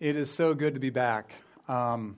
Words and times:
It 0.00 0.16
is 0.16 0.30
so 0.30 0.54
good 0.54 0.72
to 0.72 0.80
be 0.80 0.88
back. 0.88 1.30
Um, 1.68 2.16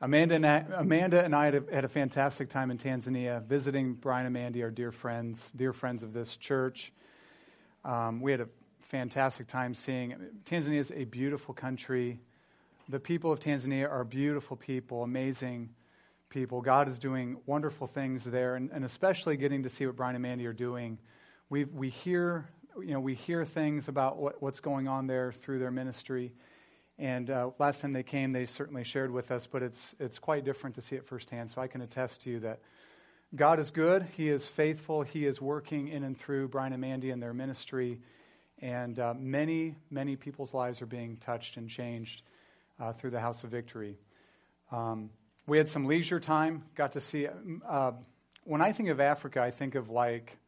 Amanda, 0.00 0.36
and 0.36 0.46
I, 0.46 0.64
Amanda 0.76 1.24
and 1.24 1.34
I 1.34 1.46
had 1.46 1.54
a, 1.56 1.74
had 1.74 1.84
a, 1.84 1.88
fantastic 1.88 2.50
time 2.50 2.70
in 2.70 2.78
Tanzania 2.78 3.42
visiting 3.42 3.94
Brian 3.94 4.26
and 4.26 4.32
Mandy, 4.32 4.62
our 4.62 4.70
dear 4.70 4.92
friends, 4.92 5.50
dear 5.56 5.72
friends 5.72 6.04
of 6.04 6.12
this 6.12 6.36
church. 6.36 6.92
Um, 7.84 8.20
we 8.20 8.30
had 8.30 8.42
a 8.42 8.48
fantastic 8.82 9.48
time 9.48 9.74
seeing. 9.74 10.14
Tanzania 10.44 10.78
is 10.78 10.92
a 10.94 11.02
beautiful 11.02 11.52
country. 11.52 12.20
The 12.90 13.00
people 13.00 13.32
of 13.32 13.40
Tanzania 13.40 13.90
are 13.90 14.04
beautiful 14.04 14.56
people, 14.56 15.02
amazing 15.02 15.70
people. 16.28 16.60
God 16.60 16.88
is 16.88 17.00
doing 17.00 17.38
wonderful 17.44 17.88
things 17.88 18.22
there, 18.22 18.54
and, 18.54 18.70
and 18.70 18.84
especially 18.84 19.36
getting 19.36 19.64
to 19.64 19.68
see 19.68 19.84
what 19.84 19.96
Brian 19.96 20.14
and 20.14 20.22
Mandy 20.22 20.46
are 20.46 20.52
doing. 20.52 20.96
We, 21.50 21.64
we 21.64 21.88
hear 21.90 22.46
you 22.80 22.92
know, 22.92 23.00
we 23.00 23.14
hear 23.14 23.44
things 23.44 23.88
about 23.88 24.18
what, 24.18 24.40
what's 24.40 24.60
going 24.60 24.86
on 24.86 25.08
there 25.08 25.32
through 25.32 25.58
their 25.58 25.72
ministry. 25.72 26.32
And 26.98 27.28
uh, 27.30 27.50
last 27.58 27.82
time 27.82 27.92
they 27.92 28.02
came, 28.02 28.32
they 28.32 28.46
certainly 28.46 28.84
shared 28.84 29.10
with 29.10 29.30
us, 29.30 29.46
but 29.46 29.62
it's, 29.62 29.94
it's 30.00 30.18
quite 30.18 30.44
different 30.44 30.76
to 30.76 30.82
see 30.82 30.96
it 30.96 31.06
firsthand. 31.06 31.52
So 31.52 31.60
I 31.60 31.66
can 31.66 31.82
attest 31.82 32.22
to 32.22 32.30
you 32.30 32.40
that 32.40 32.60
God 33.34 33.60
is 33.60 33.70
good. 33.70 34.06
He 34.16 34.30
is 34.30 34.46
faithful. 34.46 35.02
He 35.02 35.26
is 35.26 35.40
working 35.40 35.88
in 35.88 36.04
and 36.04 36.18
through 36.18 36.48
Brian 36.48 36.72
and 36.72 36.80
Mandy 36.80 37.10
and 37.10 37.22
their 37.22 37.34
ministry. 37.34 38.00
And 38.62 38.98
uh, 38.98 39.12
many, 39.18 39.74
many 39.90 40.16
people's 40.16 40.54
lives 40.54 40.80
are 40.80 40.86
being 40.86 41.16
touched 41.18 41.58
and 41.58 41.68
changed 41.68 42.22
uh, 42.80 42.92
through 42.94 43.10
the 43.10 43.20
House 43.20 43.44
of 43.44 43.50
Victory. 43.50 43.98
Um, 44.72 45.10
we 45.46 45.58
had 45.58 45.68
some 45.68 45.84
leisure 45.84 46.18
time, 46.18 46.64
got 46.74 46.92
to 46.92 47.00
see. 47.00 47.28
Uh, 47.68 47.92
when 48.44 48.62
I 48.62 48.72
think 48.72 48.88
of 48.88 49.00
Africa, 49.00 49.42
I 49.42 49.50
think 49.50 49.74
of 49.74 49.90
like 49.90 50.38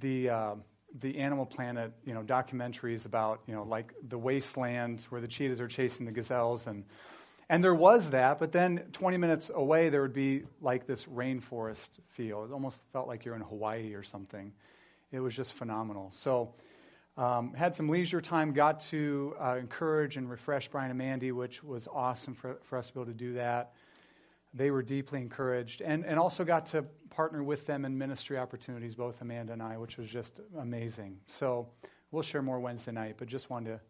the 0.00 0.30
uh, 0.30 0.54
the 1.00 1.18
Animal 1.18 1.46
Planet, 1.46 1.92
you 2.04 2.14
know, 2.14 2.22
documentaries 2.22 3.04
about, 3.06 3.40
you 3.46 3.54
know, 3.54 3.64
like 3.64 3.92
the 4.08 4.18
wastelands 4.18 5.10
where 5.10 5.20
the 5.20 5.28
cheetahs 5.28 5.60
are 5.60 5.68
chasing 5.68 6.06
the 6.06 6.12
gazelles, 6.12 6.66
and 6.66 6.84
and 7.48 7.62
there 7.62 7.74
was 7.74 8.10
that. 8.10 8.38
But 8.38 8.52
then 8.52 8.78
20 8.92 9.16
minutes 9.18 9.50
away, 9.54 9.88
there 9.88 10.02
would 10.02 10.12
be 10.12 10.42
like 10.60 10.86
this 10.86 11.04
rainforest 11.04 11.90
feel. 12.08 12.44
It 12.44 12.52
almost 12.52 12.80
felt 12.92 13.06
like 13.06 13.24
you're 13.24 13.36
in 13.36 13.42
Hawaii 13.42 13.94
or 13.94 14.02
something. 14.02 14.52
It 15.12 15.20
was 15.20 15.34
just 15.34 15.52
phenomenal. 15.52 16.10
So. 16.12 16.54
Um, 17.18 17.54
had 17.54 17.74
some 17.74 17.88
leisure 17.88 18.20
time, 18.20 18.52
got 18.52 18.80
to 18.90 19.34
uh, 19.40 19.56
encourage 19.56 20.18
and 20.18 20.28
refresh 20.28 20.68
Brian 20.68 20.90
and 20.90 20.98
Mandy, 20.98 21.32
which 21.32 21.64
was 21.64 21.88
awesome 21.90 22.34
for, 22.34 22.58
for 22.64 22.76
us 22.76 22.88
to 22.88 22.92
be 22.92 23.00
able 23.00 23.10
to 23.10 23.16
do 23.16 23.32
that 23.32 23.72
they 24.54 24.70
were 24.70 24.82
deeply 24.82 25.20
encouraged 25.20 25.80
and, 25.80 26.04
and 26.04 26.18
also 26.18 26.44
got 26.44 26.66
to 26.66 26.82
partner 27.10 27.42
with 27.42 27.66
them 27.66 27.84
in 27.84 27.96
ministry 27.96 28.38
opportunities, 28.38 28.94
both 28.94 29.20
Amanda 29.20 29.52
and 29.52 29.62
I, 29.62 29.76
which 29.76 29.96
was 29.96 30.08
just 30.08 30.40
amazing. 30.58 31.18
So 31.28 31.68
we'll 32.10 32.22
share 32.22 32.42
more 32.42 32.60
Wednesday 32.60 32.92
night, 32.92 33.16
but 33.18 33.28
just 33.28 33.50
wanted 33.50 33.70
to, 33.70 33.80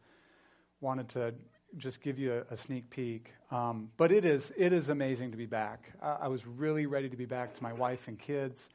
wanted 0.81 1.09
to 1.11 1.35
just 1.77 2.01
give 2.01 2.19
you 2.19 2.45
a, 2.51 2.55
a 2.55 2.57
sneak 2.57 2.89
peek. 2.91 3.33
Um, 3.51 3.91
but 3.97 4.13
it 4.13 4.25
is, 4.25 4.53
it 4.57 4.73
is 4.73 4.89
amazing 4.89 5.31
to 5.33 5.37
be 5.37 5.47
back. 5.47 5.93
I, 6.01 6.17
I, 6.23 6.29
was 6.29 6.47
really 6.47 6.87
ready 6.87 7.09
to 7.09 7.17
be 7.17 7.27
back 7.27 7.55
to 7.55 7.63
my 7.63 7.73
wife 7.73 8.09
and 8.09 8.19
kids 8.19 8.69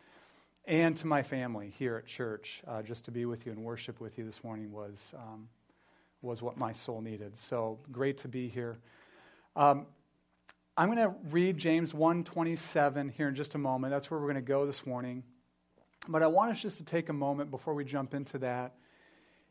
and 0.66 0.96
to 0.98 1.08
my 1.08 1.24
family 1.24 1.74
here 1.78 1.98
at 1.98 2.06
church. 2.06 2.62
Uh, 2.68 2.82
just 2.82 3.06
to 3.06 3.12
be 3.12 3.26
with 3.26 3.46
you 3.46 3.52
and 3.52 3.64
worship 3.64 4.00
with 4.00 4.18
you 4.18 4.26
this 4.26 4.44
morning 4.44 4.72
was, 4.72 4.98
um, 5.16 5.48
was 6.22 6.42
what 6.42 6.58
my 6.58 6.72
soul 6.72 7.02
needed. 7.02 7.38
So 7.38 7.80
great 7.92 8.18
to 8.20 8.28
be 8.28 8.48
here. 8.48 8.78
Um, 9.56 9.86
I'm 10.78 10.90
going 10.90 11.06
to 11.06 11.14
read 11.32 11.58
James 11.58 11.92
1:27 11.92 13.12
here 13.12 13.28
in 13.28 13.36
just 13.36 13.56
a 13.56 13.58
moment. 13.58 13.92
That's 13.92 14.10
where 14.10 14.18
we're 14.18 14.28
going 14.28 14.36
to 14.36 14.42
go 14.42 14.66
this 14.66 14.86
morning. 14.86 15.24
But 16.08 16.24
I 16.24 16.28
want 16.28 16.52
us 16.52 16.62
just 16.62 16.78
to 16.78 16.86
take 16.86 17.10
a 17.10 17.14
moment 17.14 17.52
before 17.52 17.74
we 17.74 17.84
jump 17.84 18.14
into 18.14 18.38
that. 18.40 18.76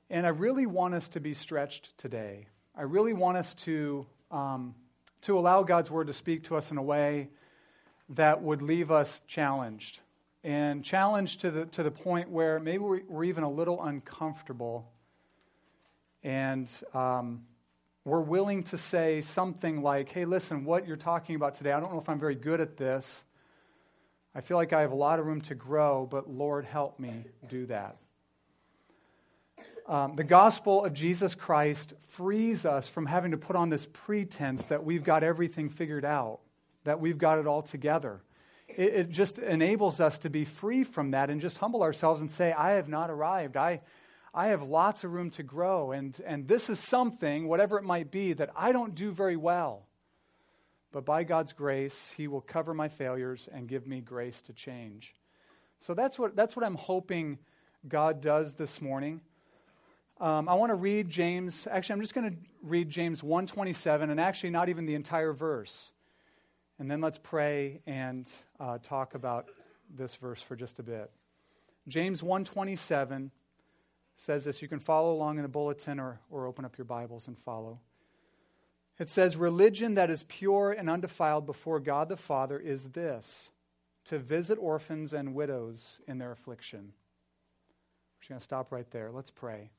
And 0.08 0.24
I 0.24 0.30
really 0.30 0.64
want 0.64 0.94
us 0.94 1.08
to 1.10 1.20
be 1.20 1.34
stretched 1.34 1.96
today. 1.98 2.46
I 2.74 2.82
really 2.82 3.12
want 3.12 3.36
us 3.36 3.54
to, 3.56 4.06
um, 4.30 4.74
to 5.22 5.38
allow 5.38 5.62
God's 5.62 5.90
word 5.90 6.06
to 6.06 6.14
speak 6.14 6.44
to 6.44 6.56
us 6.56 6.70
in 6.70 6.78
a 6.78 6.82
way 6.82 7.28
that 8.10 8.42
would 8.42 8.62
leave 8.62 8.90
us 8.90 9.20
challenged. 9.26 10.00
And 10.42 10.82
challenged 10.82 11.42
to 11.42 11.50
the, 11.50 11.66
to 11.66 11.82
the 11.82 11.90
point 11.90 12.30
where 12.30 12.58
maybe 12.58 12.78
we're, 12.78 13.24
even 13.24 13.44
a 13.44 13.50
little 13.50 13.82
uncomfortable. 13.82 14.90
And 16.24 16.68
um, 16.94 17.42
we're 18.04 18.20
willing 18.20 18.62
to 18.64 18.78
say 18.78 19.20
something 19.20 19.82
like, 19.82 20.10
hey, 20.10 20.24
listen, 20.24 20.64
what 20.64 20.86
you're 20.86 20.96
talking 20.96 21.36
about 21.36 21.54
today, 21.54 21.72
I 21.72 21.80
don't 21.80 21.92
know 21.92 22.00
if 22.00 22.08
I'm 22.08 22.18
very 22.18 22.34
good 22.34 22.60
at 22.60 22.76
this. 22.76 23.24
I 24.34 24.40
feel 24.40 24.56
like 24.56 24.72
I 24.72 24.80
have 24.80 24.92
a 24.92 24.96
lot 24.96 25.18
of 25.18 25.26
room 25.26 25.40
to 25.42 25.54
grow, 25.54 26.06
but 26.10 26.30
Lord, 26.30 26.64
help 26.64 26.98
me 26.98 27.24
do 27.48 27.66
that. 27.66 27.96
Um, 29.86 30.14
the 30.14 30.24
gospel 30.24 30.84
of 30.84 30.94
Jesus 30.94 31.34
Christ 31.34 31.94
frees 32.08 32.64
us 32.64 32.88
from 32.88 33.06
having 33.06 33.32
to 33.32 33.36
put 33.36 33.56
on 33.56 33.70
this 33.70 33.86
pretense 33.92 34.64
that 34.66 34.84
we've 34.84 35.02
got 35.02 35.24
everything 35.24 35.68
figured 35.68 36.04
out, 36.04 36.38
that 36.84 37.00
we've 37.00 37.18
got 37.18 37.38
it 37.38 37.46
all 37.46 37.62
together. 37.62 38.22
It, 38.68 38.94
it 38.94 39.10
just 39.10 39.38
enables 39.38 40.00
us 40.00 40.18
to 40.20 40.30
be 40.30 40.44
free 40.44 40.84
from 40.84 41.10
that 41.10 41.28
and 41.28 41.40
just 41.40 41.58
humble 41.58 41.82
ourselves 41.82 42.20
and 42.20 42.30
say, 42.30 42.52
I 42.52 42.72
have 42.72 42.88
not 42.88 43.10
arrived. 43.10 43.56
I, 43.56 43.80
I 44.32 44.48
have 44.48 44.62
lots 44.62 45.02
of 45.02 45.12
room 45.12 45.30
to 45.30 45.42
grow, 45.42 45.90
and, 45.90 46.18
and 46.24 46.46
this 46.46 46.70
is 46.70 46.78
something, 46.78 47.48
whatever 47.48 47.78
it 47.78 47.84
might 47.84 48.10
be, 48.10 48.32
that 48.34 48.50
I 48.56 48.70
don't 48.72 48.94
do 48.94 49.10
very 49.10 49.36
well. 49.36 49.86
But 50.92 51.04
by 51.04 51.24
God's 51.24 51.52
grace, 51.52 52.12
He 52.16 52.28
will 52.28 52.40
cover 52.40 52.72
my 52.72 52.88
failures 52.88 53.48
and 53.52 53.68
give 53.68 53.86
me 53.86 54.00
grace 54.00 54.40
to 54.42 54.52
change. 54.52 55.14
So 55.80 55.94
that's 55.94 56.18
what, 56.18 56.36
that's 56.36 56.54
what 56.54 56.64
I'm 56.64 56.76
hoping 56.76 57.38
God 57.88 58.20
does 58.20 58.54
this 58.54 58.80
morning. 58.80 59.20
Um, 60.20 60.48
I 60.48 60.54
want 60.54 60.70
to 60.70 60.76
read 60.76 61.08
James. 61.08 61.66
Actually, 61.70 61.94
I'm 61.94 62.00
just 62.02 62.14
going 62.14 62.30
to 62.30 62.36
read 62.62 62.88
James 62.88 63.22
127, 63.22 64.10
and 64.10 64.20
actually 64.20 64.50
not 64.50 64.68
even 64.68 64.86
the 64.86 64.94
entire 64.94 65.32
verse. 65.32 65.92
And 66.78 66.90
then 66.90 67.00
let's 67.00 67.18
pray 67.18 67.80
and 67.86 68.30
uh, 68.60 68.78
talk 68.82 69.14
about 69.14 69.46
this 69.96 70.14
verse 70.16 70.40
for 70.40 70.56
just 70.56 70.78
a 70.78 70.82
bit. 70.82 71.10
James 71.88 72.22
127 72.22 73.30
says 74.20 74.44
this. 74.44 74.60
You 74.60 74.68
can 74.68 74.80
follow 74.80 75.14
along 75.14 75.36
in 75.38 75.42
the 75.42 75.48
bulletin 75.48 75.98
or, 75.98 76.20
or 76.30 76.46
open 76.46 76.64
up 76.64 76.76
your 76.76 76.84
Bibles 76.84 77.26
and 77.26 77.38
follow. 77.38 77.80
It 78.98 79.08
says, 79.08 79.36
Religion 79.36 79.94
that 79.94 80.10
is 80.10 80.24
pure 80.24 80.72
and 80.72 80.90
undefiled 80.90 81.46
before 81.46 81.80
God 81.80 82.10
the 82.10 82.18
Father 82.18 82.58
is 82.58 82.90
this 82.90 83.48
to 84.04 84.18
visit 84.18 84.58
orphans 84.60 85.14
and 85.14 85.34
widows 85.34 86.00
in 86.06 86.18
their 86.18 86.32
affliction. 86.32 86.80
We're 86.80 88.20
just 88.20 88.28
going 88.28 88.38
to 88.38 88.44
stop 88.44 88.72
right 88.72 88.90
there. 88.90 89.10
Let's 89.10 89.30
pray. 89.30 89.70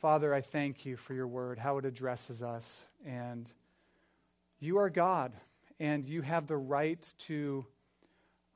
Father, 0.00 0.32
I 0.32 0.40
thank 0.40 0.86
you 0.86 0.96
for 0.96 1.14
your 1.14 1.26
word, 1.26 1.58
how 1.58 1.78
it 1.78 1.84
addresses 1.84 2.42
us. 2.42 2.84
And 3.04 3.50
you 4.60 4.78
are 4.78 4.90
God, 4.90 5.32
and 5.80 6.06
you 6.06 6.22
have 6.22 6.46
the 6.46 6.56
right 6.56 7.04
to 7.20 7.66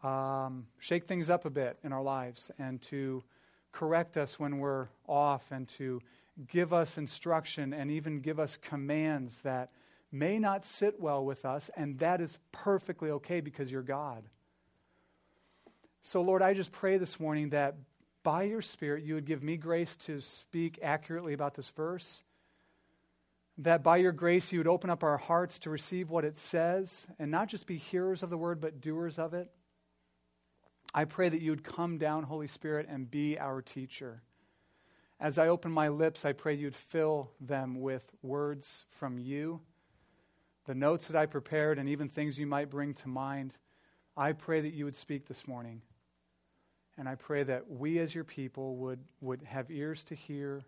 um, 0.05 0.67
shake 0.79 1.07
things 1.07 1.31
up 1.31 1.47
a 1.47 1.51
bit 1.51 1.79
in 1.83 1.93
our 1.93 2.03
lives 2.03 2.51
and 2.59 2.81
to 2.83 3.25
correct 3.73 4.17
us 4.17 4.39
when 4.39 4.59
we're 4.59 4.89
off 5.07 5.51
and 5.51 5.69
to 5.69 6.01
give 6.47 6.73
us 6.73 6.99
instruction 6.99 7.73
and 7.73 7.91
even 7.91 8.21
give 8.21 8.39
us 8.39 8.57
commands 8.57 9.41
that 9.41 9.71
may 10.11 10.39
not 10.39 10.65
sit 10.65 11.01
well 11.01 11.25
with 11.25 11.45
us, 11.45 11.71
and 11.77 11.99
that 11.99 12.21
is 12.21 12.39
perfectly 12.53 13.11
okay 13.11 13.41
because 13.41 13.71
you're 13.71 13.83
God. 13.83 14.25
So, 16.03 16.23
Lord, 16.23 16.43
I 16.43 16.55
just 16.55 16.73
pray 16.73 16.97
this 16.97 17.21
morning 17.21 17.51
that 17.51 17.77
by 18.23 18.45
your 18.45 18.63
Spirit 18.63 19.05
you 19.05 19.15
would 19.15 19.27
give 19.27 19.43
me 19.43 19.57
grace 19.57 19.97
to 19.97 20.21
speak 20.21 20.79
accurately 20.83 21.35
about 21.35 21.55
this 21.55 21.69
verse, 21.71 22.23
that 23.59 23.83
by 23.83 23.97
your 23.99 24.13
grace 24.13 24.53
you 24.53 24.61
would 24.61 24.69
open 24.69 24.89
up 24.89 25.03
our 25.03 25.19
hearts 25.19 25.59
to 25.61 25.71
receive 25.71 26.09
what 26.09 26.25
it 26.25 26.39
says, 26.39 27.07
and 27.19 27.31
not 27.31 27.49
just 27.49 27.67
be 27.67 27.77
hearers 27.77 28.23
of 28.23 28.31
the 28.31 28.39
word, 28.39 28.61
but 28.61 28.81
doers 28.81 29.19
of 29.19 29.35
it. 29.35 29.51
I 30.95 31.05
pray 31.05 31.29
that 31.29 31.41
you 31.41 31.51
would 31.51 31.65
come 31.65 31.99
down, 31.99 32.25
Holy 32.25 32.47
Spirit, 32.47 32.87
and 32.89 33.11
be 33.11 33.39
our 33.39 33.61
teacher. 33.61 34.23
As 35.21 35.39
I 35.39 35.49
open 35.49 35.73
my 35.73 35.89
lips, 35.89 36.25
I 36.25 36.33
pray 36.33 36.55
you'd 36.55 36.75
fill 36.75 37.33
them 37.41 37.81
with 37.81 38.05
words 38.23 38.85
from 38.91 39.19
you, 39.19 39.61
the 40.65 40.75
notes 40.75 41.09
that 41.09 41.17
I 41.17 41.27
prepared, 41.27 41.79
and 41.79 41.89
even 41.89 42.09
things 42.09 42.39
you 42.39 42.47
might 42.47 42.71
bring 42.71 42.95
to 42.95 43.09
mind. 43.09 43.53
I 44.17 44.33
pray 44.33 44.61
that 44.61 44.75
you 44.75 44.85
would 44.85 44.97
speak 44.97 45.27
this 45.27 45.47
morning. 45.47 45.83
And 46.97 47.09
I 47.09 47.15
pray 47.15 47.45
that 47.45 47.71
we 47.71 47.99
as 48.01 48.15
your 48.15 48.25
people 48.25 48.77
would, 48.77 49.01
would 49.21 49.43
have 49.43 49.71
ears 49.71 50.05
to 50.05 50.15
hear 50.15 50.65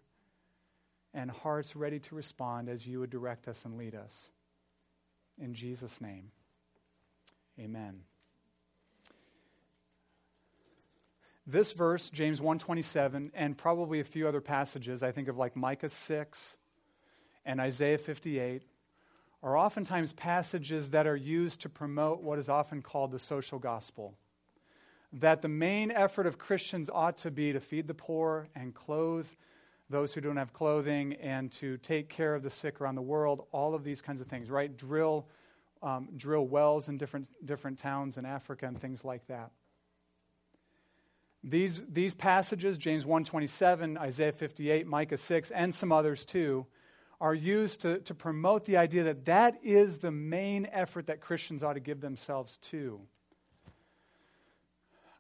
and 1.13 1.31
hearts 1.31 1.75
ready 1.75 1.99
to 1.99 2.15
respond 2.15 2.69
as 2.69 2.87
you 2.87 3.01
would 3.01 3.11
direct 3.11 3.49
us 3.49 3.65
and 3.65 3.77
lead 3.77 3.95
us. 3.95 4.29
In 5.41 5.55
Jesus' 5.55 6.01
name, 6.01 6.31
amen. 7.59 8.03
This 11.47 11.73
verse, 11.73 12.11
James 12.11 12.41
127, 12.41 13.33
and 13.35 13.57
probably 13.57 14.01
a 14.01 14.05
few 14.05 14.29
other 14.29 14.41
passages, 14.41 15.03
I 15.03 15.13
think 15.13 15.29
of 15.29 15.39
like 15.39 15.57
Micah 15.57 15.89
6 15.89 16.57
and 17.45 17.61
Isaiah 17.61 17.99
58, 17.99 18.63
are 19.43 19.57
oftentimes 19.57 20.13
passages 20.13 20.91
that 20.91 21.07
are 21.07 21.17
used 21.17 21.63
to 21.63 21.69
promote 21.69 22.23
what 22.23 22.39
is 22.39 22.49
often 22.49 22.83
called 22.83 23.11
the 23.11 23.19
social 23.19 23.59
gospel. 23.59 24.15
That 25.15 25.41
the 25.41 25.49
main 25.49 25.91
effort 25.91 26.27
of 26.27 26.39
Christians 26.39 26.91
ought 26.93 27.19
to 27.19 27.31
be 27.31 27.53
to 27.53 27.61
feed 27.61 27.89
the 27.89 27.95
poor 27.95 28.49
and 28.55 28.75
clothe 28.75 29.27
those 29.89 30.13
who 30.13 30.21
don't 30.21 30.37
have 30.37 30.53
clothing 30.53 31.15
and 31.15 31.51
to 31.53 31.79
take 31.79 32.09
care 32.11 32.35
of 32.35 32.43
the 32.43 32.51
sick 32.51 32.81
around 32.81 32.95
the 32.95 33.03
world, 33.03 33.47
all 33.51 33.75
of 33.75 33.83
these 33.83 34.01
kinds 34.01 34.21
of 34.21 34.29
things, 34.29 34.49
right? 34.49 34.77
Drill, 34.77 35.27
um, 35.83 36.11
drill 36.17 36.47
wells 36.47 36.89
in 36.89 36.97
different, 36.97 37.27
different 37.45 37.79
towns 37.79 38.19
in 38.19 38.25
Africa 38.25 38.67
and 38.67 38.81
things 38.81 39.05
like 39.05 39.27
that. 39.27 39.51
These, 41.43 41.83
these 41.89 42.15
passages, 42.15 42.77
James 42.77 43.05
1.27, 43.05 43.99
Isaiah 43.99 44.33
58, 44.33 44.87
Micah 44.87 45.17
6, 45.17 45.51
and 45.51 45.75
some 45.75 45.91
others 45.91 46.27
too, 46.27 46.67
are 47.19 47.35
used 47.35 47.83
to, 47.83 47.99
to 48.01 48.15
promote 48.15 48.67
the 48.67 48.77
idea 48.77 49.05
that 49.05 49.25
that 49.25 49.59
is 49.63 49.99
the 49.99 50.11
main 50.11 50.67
effort 50.71 51.07
that 51.07 51.21
Christians 51.21 51.63
ought 51.63 51.75
to 51.75 51.81
give 51.81 52.01
themselves 52.01 52.59
to. 52.71 53.01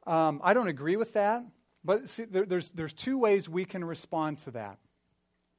Um, 0.07 0.41
I 0.43 0.53
don't 0.55 0.69
agree 0.69 0.97
with 0.97 1.15
that, 1.15 1.43
but 1.85 2.09
see, 2.09 2.25
there, 2.25 2.45
there's, 2.45 2.71
there's 2.71 2.93
two 2.93 3.19
ways 3.19 3.49
we 3.49 3.65
can 3.65 3.85
respond 3.85 4.39
to 4.39 4.51
that. 4.53 4.79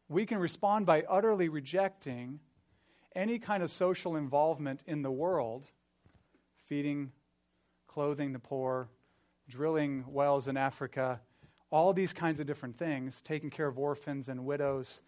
We 0.10 0.26
can 0.26 0.40
respond 0.40 0.86
by 0.86 1.04
utterly 1.04 1.50
rejecting 1.50 2.40
any 3.16 3.40
kind 3.40 3.64
of 3.64 3.72
social 3.72 4.16
involvement 4.16 4.84
in 4.86 5.02
the 5.02 5.12
world, 5.12 5.66
feeding, 6.66 7.12
clothing 7.88 8.34
the 8.34 8.40
poor, 8.40 8.90
drilling 9.52 10.06
wells 10.08 10.48
in 10.48 10.58
Africa, 10.58 11.20
all 11.70 11.94
these 11.94 12.14
kinds 12.14 12.40
of 12.40 12.48
different 12.48 12.78
things, 12.78 13.22
taking 13.22 13.50
care 13.50 13.68
of 13.68 13.78
orphans 13.78 14.30
and 14.30 14.46
widows, 14.46 15.02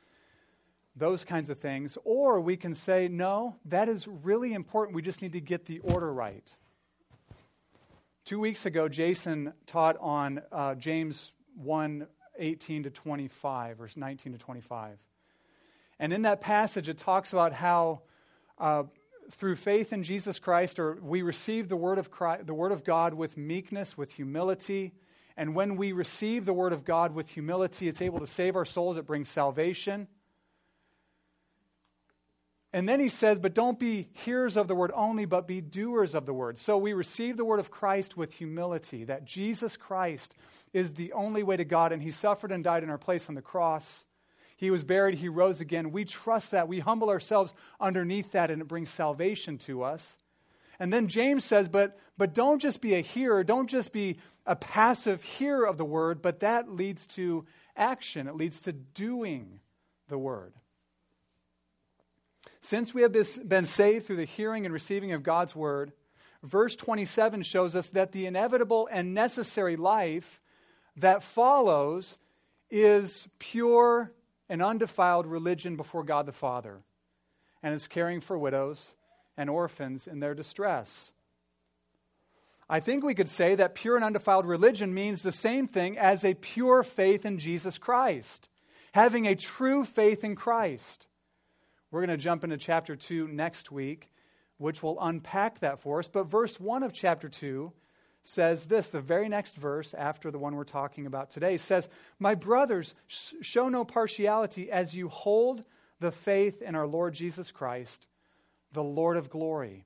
those 0.96 1.24
kinds 1.24 1.50
of 1.50 1.60
things. 1.60 1.98
Or 2.04 2.42
we 2.42 2.58
can 2.58 2.76
say, 2.76 3.08
no, 3.08 3.56
that 3.66 3.90
is 3.90 4.08
really 4.08 4.54
important. 4.54 4.96
We 4.96 5.02
just 5.02 5.22
need 5.22 5.34
to 5.34 5.42
get 5.42 5.66
the 5.66 5.80
order 5.80 6.14
right. 6.14 6.48
Two 8.26 8.40
weeks 8.40 8.66
ago, 8.66 8.88
Jason 8.88 9.54
taught 9.66 9.98
on 10.00 10.42
uh, 10.52 10.76
James 10.76 11.32
1 11.56 12.08
18 12.40 12.84
to 12.84 12.90
25, 12.90 13.78
verse 13.78 13.96
19 13.96 14.34
to 14.34 14.40
25. 14.40 14.98
And 16.00 16.12
in 16.12 16.24
that 16.24 16.42
passage, 16.42 16.90
it 16.90 16.98
talks 16.98 17.32
about 17.32 17.54
how 17.54 18.02
uh, 18.58 18.84
through 19.32 19.56
faith 19.56 19.94
in 19.94 20.04
Jesus 20.04 20.40
Christ, 20.40 20.80
or 20.80 20.98
we 21.02 21.22
receive 21.22 21.70
the 21.70 21.76
word 21.76 21.98
of 21.98 22.12
Christ, 22.12 22.48
the 22.48 22.54
word 22.54 22.72
of 22.72 22.84
God 22.84 23.14
with 23.14 23.38
meekness, 23.38 23.98
with 23.98 24.12
humility. 24.12 24.94
And 25.36 25.56
when 25.56 25.78
we 25.78 25.92
receive 25.92 26.46
the 26.46 26.54
word 26.54 26.74
of 26.74 26.86
God 26.86 27.16
with 27.16 27.30
humility, 27.30 27.88
it's 27.88 28.02
able 28.02 28.20
to 28.20 28.28
save 28.28 28.56
our 28.56 28.66
souls. 28.66 28.98
It 28.98 29.06
brings 29.06 29.30
salvation. 29.30 30.08
And 32.74 32.90
then 32.90 33.00
he 33.00 33.10
says, 33.10 33.40
But 33.40 33.54
don't 33.54 33.78
be 33.78 34.10
hearers 34.14 34.58
of 34.58 34.68
the 34.68 34.76
word 34.76 34.92
only, 34.96 35.26
but 35.26 35.48
be 35.48 35.62
doers 35.62 36.16
of 36.16 36.26
the 36.26 36.34
word. 36.34 36.58
So 36.58 36.78
we 36.78 36.94
receive 36.94 37.38
the 37.38 37.46
word 37.46 37.60
of 37.60 37.70
Christ 37.70 38.18
with 38.18 38.34
humility, 38.34 39.06
that 39.06 39.26
Jesus 39.26 39.78
Christ 39.78 40.36
is 40.74 40.94
the 40.94 41.14
only 41.14 41.44
way 41.44 41.56
to 41.56 41.66
God, 41.66 41.92
and 41.92 42.02
he 42.02 42.10
suffered 42.10 42.52
and 42.52 42.64
died 42.64 42.84
in 42.84 42.90
our 42.90 42.98
place 42.98 43.30
on 43.30 43.36
the 43.36 43.42
cross. 43.44 44.06
He 44.64 44.72
was 44.72 44.86
buried, 44.86 45.16
he 45.16 45.28
rose 45.28 45.60
again. 45.60 45.92
We 45.92 46.06
trust 46.06 46.52
that. 46.52 46.70
We 46.70 46.80
humble 46.80 47.10
ourselves 47.10 47.54
underneath 47.82 48.32
that, 48.32 48.50
and 48.50 48.62
it 48.62 48.68
brings 48.70 48.90
salvation 48.90 49.58
to 49.60 49.84
us. 49.84 50.18
And 50.80 50.92
then 50.92 51.10
James 51.10 51.44
says, 51.44 51.68
but, 51.68 52.00
but 52.18 52.34
don't 52.34 52.62
just 52.62 52.80
be 52.80 52.96
a 52.96 53.02
hearer, 53.02 53.44
don't 53.44 53.70
just 53.70 53.92
be 53.92 54.20
a 54.46 54.56
passive 54.56 55.22
hearer 55.22 55.68
of 55.68 55.78
the 55.78 55.84
word, 55.84 56.22
but 56.22 56.40
that 56.40 56.70
leads 56.70 57.06
to 57.08 57.46
action. 57.76 58.26
It 58.28 58.36
leads 58.36 58.62
to 58.62 58.72
doing 58.72 59.60
the 60.08 60.18
word. 60.18 60.54
Since 62.62 62.94
we 62.94 63.02
have 63.02 63.12
been 63.12 63.66
saved 63.66 64.06
through 64.06 64.16
the 64.16 64.24
hearing 64.24 64.64
and 64.64 64.74
receiving 64.74 65.12
of 65.12 65.24
God's 65.24 65.54
word, 65.54 65.92
verse 66.42 66.78
27 66.78 67.42
shows 67.42 67.76
us 67.76 67.90
that 67.90 68.14
the 68.14 68.28
inevitable 68.28 68.88
and 68.90 69.14
necessary 69.14 69.76
life 69.76 70.40
that 70.96 71.22
follows 71.22 72.18
is 72.72 73.28
pure 73.40 74.14
an 74.54 74.62
undefiled 74.62 75.26
religion 75.26 75.76
before 75.76 76.04
God 76.04 76.28
the 76.28 76.32
Father 76.32 76.84
and 77.64 77.74
is 77.74 77.88
caring 77.88 78.22
for 78.22 78.38
widows 78.38 78.94
and 79.36 79.50
orphans 79.50 80.06
in 80.06 80.20
their 80.20 80.36
distress. 80.36 81.10
I 82.70 82.80
think 82.80 83.04
we 83.04 83.16
could 83.16 83.30
say 83.30 83.56
that 83.56 83.74
pure 83.74 83.96
and 83.96 84.06
undefiled 84.06 84.46
religion 84.46 84.94
means 84.94 85.24
the 85.24 85.32
same 85.32 85.68
thing 85.68 85.98
as 85.98 86.24
a 86.24 86.36
pure 86.36 86.84
faith 86.84 87.26
in 87.26 87.40
Jesus 87.40 87.80
Christ, 87.80 88.48
having 88.92 89.26
a 89.26 89.36
true 89.36 89.86
faith 89.86 90.24
in 90.24 90.36
Christ. 90.36 91.08
We're 91.90 92.06
going 92.06 92.16
to 92.16 92.24
jump 92.24 92.44
into 92.44 92.58
chapter 92.58 92.96
2 92.96 93.30
next 93.30 93.72
week, 93.72 94.12
which 94.60 94.84
will 94.84 95.00
unpack 95.02 95.62
that 95.62 95.80
for 95.80 95.98
us. 95.98 96.08
But 96.08 96.28
verse 96.28 96.60
1 96.60 96.84
of 96.84 96.94
chapter 96.94 97.28
2 97.28 97.74
says 98.24 98.66
this 98.66 98.88
the 98.88 99.02
very 99.02 99.30
next 99.30 99.56
verse 99.56 99.94
after 99.94 100.32
the 100.32 100.40
one 100.40 100.56
we're 100.56 100.64
talking 100.64 101.06
about 101.06 101.30
today 101.30 101.58
says, 101.58 101.88
My 102.20 102.36
brothers, 102.36 102.96
show 103.08 103.70
no 103.70 103.86
partiality 103.86 104.72
as 104.72 104.96
you 104.96 105.10
hold 105.10 105.64
the 106.00 106.12
faith 106.12 106.62
in 106.62 106.76
our 106.76 106.88
Lord 106.88 107.14
Jesus 107.14 107.52
Christ, 107.52 108.08
the 108.72 108.84
Lord 108.84 109.18
of 109.18 109.30
glory. 109.30 109.86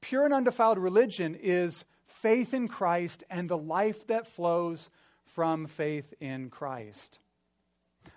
Pure 0.00 0.26
and 0.26 0.34
undefiled 0.34 0.78
religion 0.78 1.36
is 1.40 1.84
faith 2.06 2.54
in 2.54 2.68
Christ 2.68 3.24
and 3.28 3.48
the 3.48 3.58
life 3.58 4.06
that 4.06 4.26
flows 4.26 4.90
from 5.24 5.66
faith 5.66 6.12
in 6.20 6.50
Christ. 6.50 7.18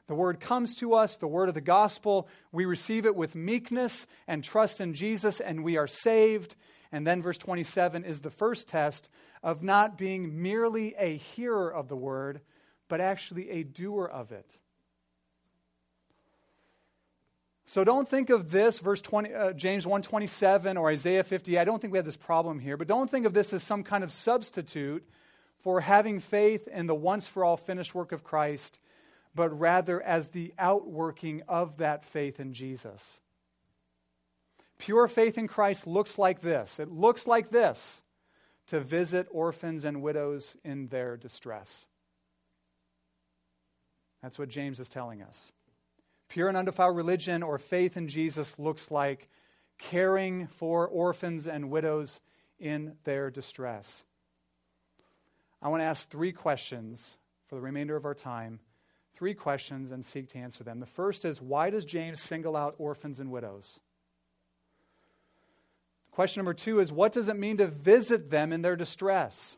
The 0.08 0.16
word 0.16 0.40
comes 0.40 0.76
to 0.76 0.94
us, 0.94 1.18
the 1.18 1.28
word 1.28 1.50
of 1.50 1.56
the 1.56 1.62
gospel. 1.62 2.28
We 2.52 2.66
receive 2.66 3.06
it 3.06 3.16
with 3.16 3.36
meekness 3.36 4.06
and 4.28 4.44
trust 4.44 4.82
in 4.82 4.94
Jesus, 4.94 5.40
and 5.40 5.64
we 5.64 5.78
are 5.78 5.88
saved. 5.88 6.56
And 6.96 7.06
then 7.06 7.22
verse 7.22 7.38
27 7.38 8.06
is 8.06 8.22
the 8.22 8.30
first 8.30 8.70
test 8.70 9.10
of 9.44 9.62
not 9.62 9.98
being 9.98 10.42
merely 10.42 10.96
a 10.98 11.18
hearer 11.18 11.70
of 11.70 11.90
the 11.90 11.96
word, 11.98 12.40
but 12.88 13.02
actually 13.02 13.50
a 13.50 13.64
doer 13.64 14.06
of 14.06 14.32
it. 14.32 14.58
So 17.66 17.84
don't 17.84 18.08
think 18.08 18.30
of 18.30 18.50
this, 18.50 18.80
verse 18.80 19.02
20, 19.02 19.34
uh, 19.34 19.52
James 19.52 19.86
127 19.86 20.78
or 20.78 20.90
Isaiah 20.90 21.26
50. 21.26 21.60
I 21.60 21.66
don't 21.66 21.82
think 21.82 21.92
we 21.92 21.98
have 21.98 22.06
this 22.06 22.16
problem 22.16 22.60
here, 22.60 22.78
but 22.78 22.88
don't 22.88 23.10
think 23.10 23.26
of 23.26 23.34
this 23.34 23.52
as 23.52 23.62
some 23.62 23.84
kind 23.84 24.06
of 24.06 24.14
substitute 24.14 25.06
for 25.60 25.82
having 25.82 26.22
faith 26.22 26.66
in 26.70 26.88
the 26.88 26.96
once 26.96 27.28
for 27.28 27.44
all 27.44 27.58
finished 27.58 27.94
work 27.94 28.14
of 28.14 28.24
Christ, 28.24 28.80
but 29.36 29.50
rather 29.60 30.02
as 30.02 30.30
the 30.30 30.54
outworking 30.58 31.42
of 31.50 31.76
that 31.80 32.06
faith 32.06 32.40
in 32.40 32.54
Jesus. 32.54 33.20
Pure 34.78 35.08
faith 35.08 35.38
in 35.38 35.48
Christ 35.48 35.88
looks 35.88 36.18
like 36.18 36.42
this 36.42 36.80
it 36.80 36.92
looks 36.92 37.28
like 37.28 37.50
this 37.50 38.02
to 38.68 38.80
visit 38.80 39.28
orphans 39.32 39.86
and 39.86 40.02
widows 40.02 40.58
in 40.64 40.88
their 40.88 41.18
distress. 41.18 41.86
That's 44.22 44.40
what 44.40 44.50
James 44.50 44.80
is 44.80 44.90
telling 44.90 45.22
us. 45.22 45.52
Pure 46.30 46.50
and 46.50 46.58
undefiled 46.58 46.96
religion 46.96 47.44
or 47.44 47.60
faith 47.60 47.96
in 47.96 48.08
Jesus 48.08 48.58
looks 48.58 48.90
like 48.90 49.30
caring 49.78 50.48
for 50.48 50.88
orphans 50.88 51.46
and 51.46 51.70
widows 51.70 52.20
in 52.58 52.96
their 53.04 53.30
distress. 53.30 54.04
I 55.62 55.70
want 55.70 55.82
to 55.82 55.86
ask 55.86 56.10
three 56.10 56.32
questions 56.32 57.18
for 57.46 57.56
the 57.56 57.62
remainder 57.62 57.96
of 57.96 58.06
our 58.06 58.14
time. 58.16 58.60
Three 59.14 59.34
questions 59.34 59.92
and 59.92 60.06
seek 60.06 60.30
to 60.30 60.40
answer 60.40 60.64
them. 60.64 60.80
The 60.80 60.86
first 60.86 61.24
is 61.24 61.42
why 61.42 61.70
does 61.70 61.86
James 61.86 62.22
single 62.22 62.56
out 62.56 62.76
orphans 62.78 63.20
and 63.20 63.32
widows? 63.32 63.80
Question 66.16 66.40
number 66.40 66.54
two 66.54 66.80
is 66.80 66.94
what 66.94 67.12
does 67.12 67.28
it 67.28 67.38
mean 67.38 67.58
to 67.58 67.68
visit 67.68 68.30
them 68.30 68.54
in 68.54 68.62
their 68.62 68.78
distress? 68.78 69.58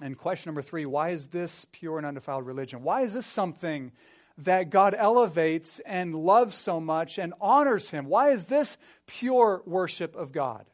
And 0.00 0.16
question 0.16 0.48
number 0.48 0.62
three 0.62 0.86
why 0.86 1.10
is 1.10 1.28
this 1.28 1.66
pure 1.70 1.98
and 1.98 2.06
undefiled 2.06 2.46
religion? 2.46 2.82
Why 2.82 3.02
is 3.02 3.12
this 3.12 3.26
something 3.26 3.92
that 4.38 4.70
God 4.70 4.94
elevates 4.98 5.82
and 5.84 6.14
loves 6.14 6.54
so 6.54 6.80
much 6.80 7.18
and 7.18 7.34
honors 7.42 7.90
Him? 7.90 8.06
Why 8.06 8.30
is 8.30 8.46
this 8.46 8.78
pure 9.06 9.62
worship 9.66 10.16
of 10.16 10.32
God? 10.32 10.64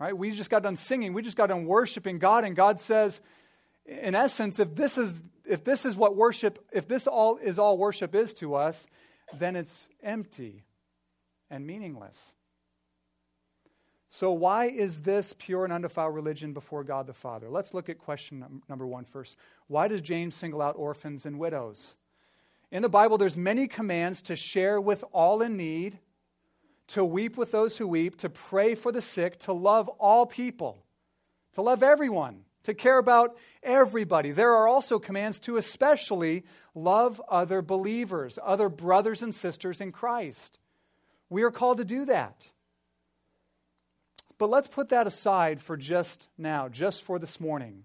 Right? 0.00 0.16
We 0.16 0.30
just 0.30 0.48
got 0.48 0.62
done 0.62 0.76
singing, 0.76 1.12
we 1.12 1.20
just 1.20 1.36
got 1.36 1.50
done 1.50 1.66
worshiping 1.66 2.18
God, 2.18 2.44
and 2.44 2.56
God 2.56 2.80
says, 2.80 3.20
in 3.84 4.14
essence, 4.14 4.58
if 4.58 4.74
this 4.74 4.96
is 4.96 5.14
if 5.44 5.64
this 5.64 5.84
is 5.84 5.94
what 5.96 6.16
worship, 6.16 6.66
if 6.72 6.88
this 6.88 7.06
all 7.06 7.36
is 7.36 7.58
all 7.58 7.76
worship 7.76 8.14
is 8.14 8.32
to 8.34 8.54
us, 8.54 8.86
then 9.38 9.54
it's 9.54 9.86
empty 10.02 10.64
and 11.50 11.66
meaningless. 11.66 12.32
So, 14.14 14.30
why 14.30 14.66
is 14.66 15.00
this 15.00 15.34
pure 15.38 15.64
and 15.64 15.72
undefiled 15.72 16.14
religion 16.14 16.52
before 16.52 16.84
God 16.84 17.06
the 17.06 17.14
Father? 17.14 17.48
Let's 17.48 17.72
look 17.72 17.88
at 17.88 17.98
question 17.98 18.62
number 18.68 18.86
one 18.86 19.06
first. 19.06 19.38
Why 19.68 19.88
does 19.88 20.02
James 20.02 20.34
single 20.34 20.60
out 20.60 20.76
orphans 20.76 21.24
and 21.24 21.38
widows? 21.38 21.94
In 22.70 22.82
the 22.82 22.90
Bible, 22.90 23.16
there's 23.16 23.38
many 23.38 23.68
commands 23.68 24.20
to 24.24 24.36
share 24.36 24.78
with 24.78 25.02
all 25.12 25.40
in 25.40 25.56
need, 25.56 25.98
to 26.88 27.02
weep 27.02 27.38
with 27.38 27.52
those 27.52 27.78
who 27.78 27.88
weep, 27.88 28.18
to 28.18 28.28
pray 28.28 28.74
for 28.74 28.92
the 28.92 29.00
sick, 29.00 29.38
to 29.40 29.54
love 29.54 29.88
all 29.88 30.26
people, 30.26 30.84
to 31.54 31.62
love 31.62 31.82
everyone, 31.82 32.44
to 32.64 32.74
care 32.74 32.98
about 32.98 33.38
everybody. 33.62 34.32
There 34.32 34.52
are 34.56 34.68
also 34.68 34.98
commands 34.98 35.38
to 35.40 35.56
especially 35.56 36.44
love 36.74 37.18
other 37.30 37.62
believers, 37.62 38.38
other 38.44 38.68
brothers 38.68 39.22
and 39.22 39.34
sisters 39.34 39.80
in 39.80 39.90
Christ. 39.90 40.58
We 41.30 41.44
are 41.44 41.50
called 41.50 41.78
to 41.78 41.86
do 41.86 42.04
that. 42.04 42.46
But 44.42 44.50
let's 44.50 44.66
put 44.66 44.88
that 44.88 45.06
aside 45.06 45.62
for 45.62 45.76
just 45.76 46.26
now, 46.36 46.68
just 46.68 47.04
for 47.04 47.20
this 47.20 47.38
morning. 47.38 47.84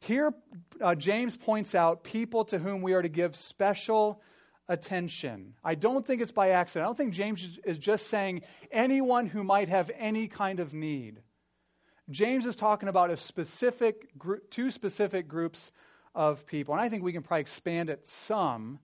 Here, 0.00 0.32
uh, 0.80 0.94
James 0.94 1.36
points 1.36 1.74
out 1.74 2.02
people 2.02 2.46
to 2.46 2.58
whom 2.58 2.80
we 2.80 2.94
are 2.94 3.02
to 3.02 3.10
give 3.10 3.36
special 3.36 4.22
attention. 4.70 5.52
I 5.62 5.74
don't 5.74 6.06
think 6.06 6.22
it's 6.22 6.32
by 6.32 6.52
accident. 6.52 6.84
I 6.84 6.88
don't 6.88 6.96
think 6.96 7.12
James 7.12 7.58
is 7.66 7.76
just 7.76 8.06
saying 8.06 8.40
anyone 8.70 9.26
who 9.26 9.44
might 9.44 9.68
have 9.68 9.90
any 9.98 10.28
kind 10.28 10.60
of 10.60 10.72
need. 10.72 11.20
James 12.08 12.46
is 12.46 12.56
talking 12.56 12.88
about 12.88 13.10
a 13.10 13.18
specific 13.18 14.16
group, 14.16 14.48
two 14.50 14.70
specific 14.70 15.28
groups 15.28 15.72
of 16.14 16.46
people. 16.46 16.72
And 16.72 16.80
I 16.80 16.88
think 16.88 17.02
we 17.02 17.12
can 17.12 17.22
probably 17.22 17.42
expand 17.42 17.90
it 17.90 18.08
some, 18.08 18.78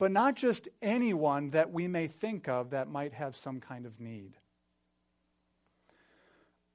but 0.00 0.10
not 0.10 0.34
just 0.34 0.68
anyone 0.82 1.50
that 1.50 1.70
we 1.70 1.86
may 1.86 2.08
think 2.08 2.48
of 2.48 2.70
that 2.70 2.88
might 2.88 3.12
have 3.12 3.36
some 3.36 3.60
kind 3.60 3.86
of 3.86 4.00
need. 4.00 4.36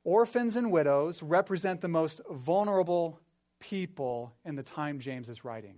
Orphans 0.04 0.56
and 0.56 0.72
widows 0.72 1.24
represent 1.24 1.82
the 1.82 1.88
most 1.88 2.20
vulnerable 2.30 3.20
people 3.60 4.34
in 4.44 4.56
the 4.56 4.64
time 4.64 5.00
James 5.00 5.30
is 5.30 5.46
writing. 5.46 5.76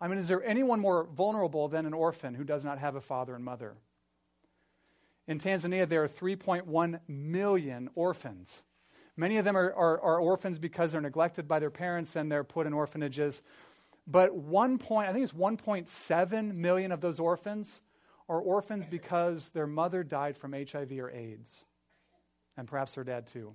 I 0.00 0.08
mean, 0.08 0.18
is 0.18 0.28
there 0.28 0.44
anyone 0.44 0.80
more 0.80 1.04
vulnerable 1.04 1.68
than 1.68 1.86
an 1.86 1.94
orphan 1.94 2.34
who 2.34 2.44
does 2.44 2.64
not 2.64 2.78
have 2.78 2.96
a 2.96 3.00
father 3.00 3.34
and 3.34 3.44
mother? 3.44 3.76
In 5.26 5.38
Tanzania, 5.38 5.88
there 5.88 6.04
are 6.04 6.08
3.1 6.08 7.00
million 7.08 7.88
orphans. 7.94 8.62
Many 9.16 9.38
of 9.38 9.44
them 9.44 9.56
are, 9.56 9.72
are, 9.72 10.00
are, 10.00 10.20
orphans 10.20 10.58
because 10.58 10.92
they're 10.92 11.00
neglected 11.00 11.48
by 11.48 11.58
their 11.58 11.70
parents 11.70 12.14
and 12.16 12.30
they're 12.30 12.44
put 12.44 12.66
in 12.66 12.74
orphanages. 12.74 13.42
But 14.06 14.34
one 14.34 14.76
point, 14.78 15.08
I 15.08 15.12
think 15.12 15.24
it's 15.24 15.32
1.7 15.32 16.54
million 16.54 16.92
of 16.92 17.00
those 17.00 17.18
orphans 17.18 17.80
are 18.28 18.38
orphans 18.38 18.84
because 18.86 19.48
their 19.50 19.66
mother 19.66 20.04
died 20.04 20.36
from 20.36 20.52
HIV 20.52 20.92
or 20.92 21.10
AIDS, 21.10 21.64
and 22.56 22.68
perhaps 22.68 22.94
their 22.94 23.04
dad 23.04 23.26
too. 23.26 23.54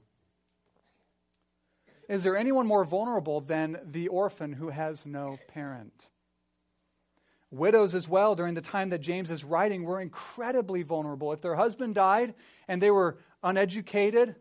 Is 2.10 2.24
there 2.24 2.36
anyone 2.36 2.68
more 2.68 2.84
vulnerable 2.84 3.42
than 3.42 3.80
the 3.84 4.10
orphan 4.10 4.54
who 4.54 4.70
has 4.70 5.06
no 5.06 5.40
parent? 5.48 6.08
Widows, 7.52 7.96
as 7.96 8.08
well, 8.08 8.36
during 8.36 8.54
the 8.54 8.62
time 8.62 8.90
that 8.90 9.00
James 9.00 9.30
is 9.30 9.44
writing, 9.44 9.84
were 9.84 10.00
incredibly 10.00 10.84
vulnerable. 10.84 11.34
If 11.34 11.42
their 11.42 11.56
husband 11.56 11.96
died 11.96 12.34
and 12.68 12.82
they 12.82 12.92
were 12.92 13.18
uneducated, 13.44 14.36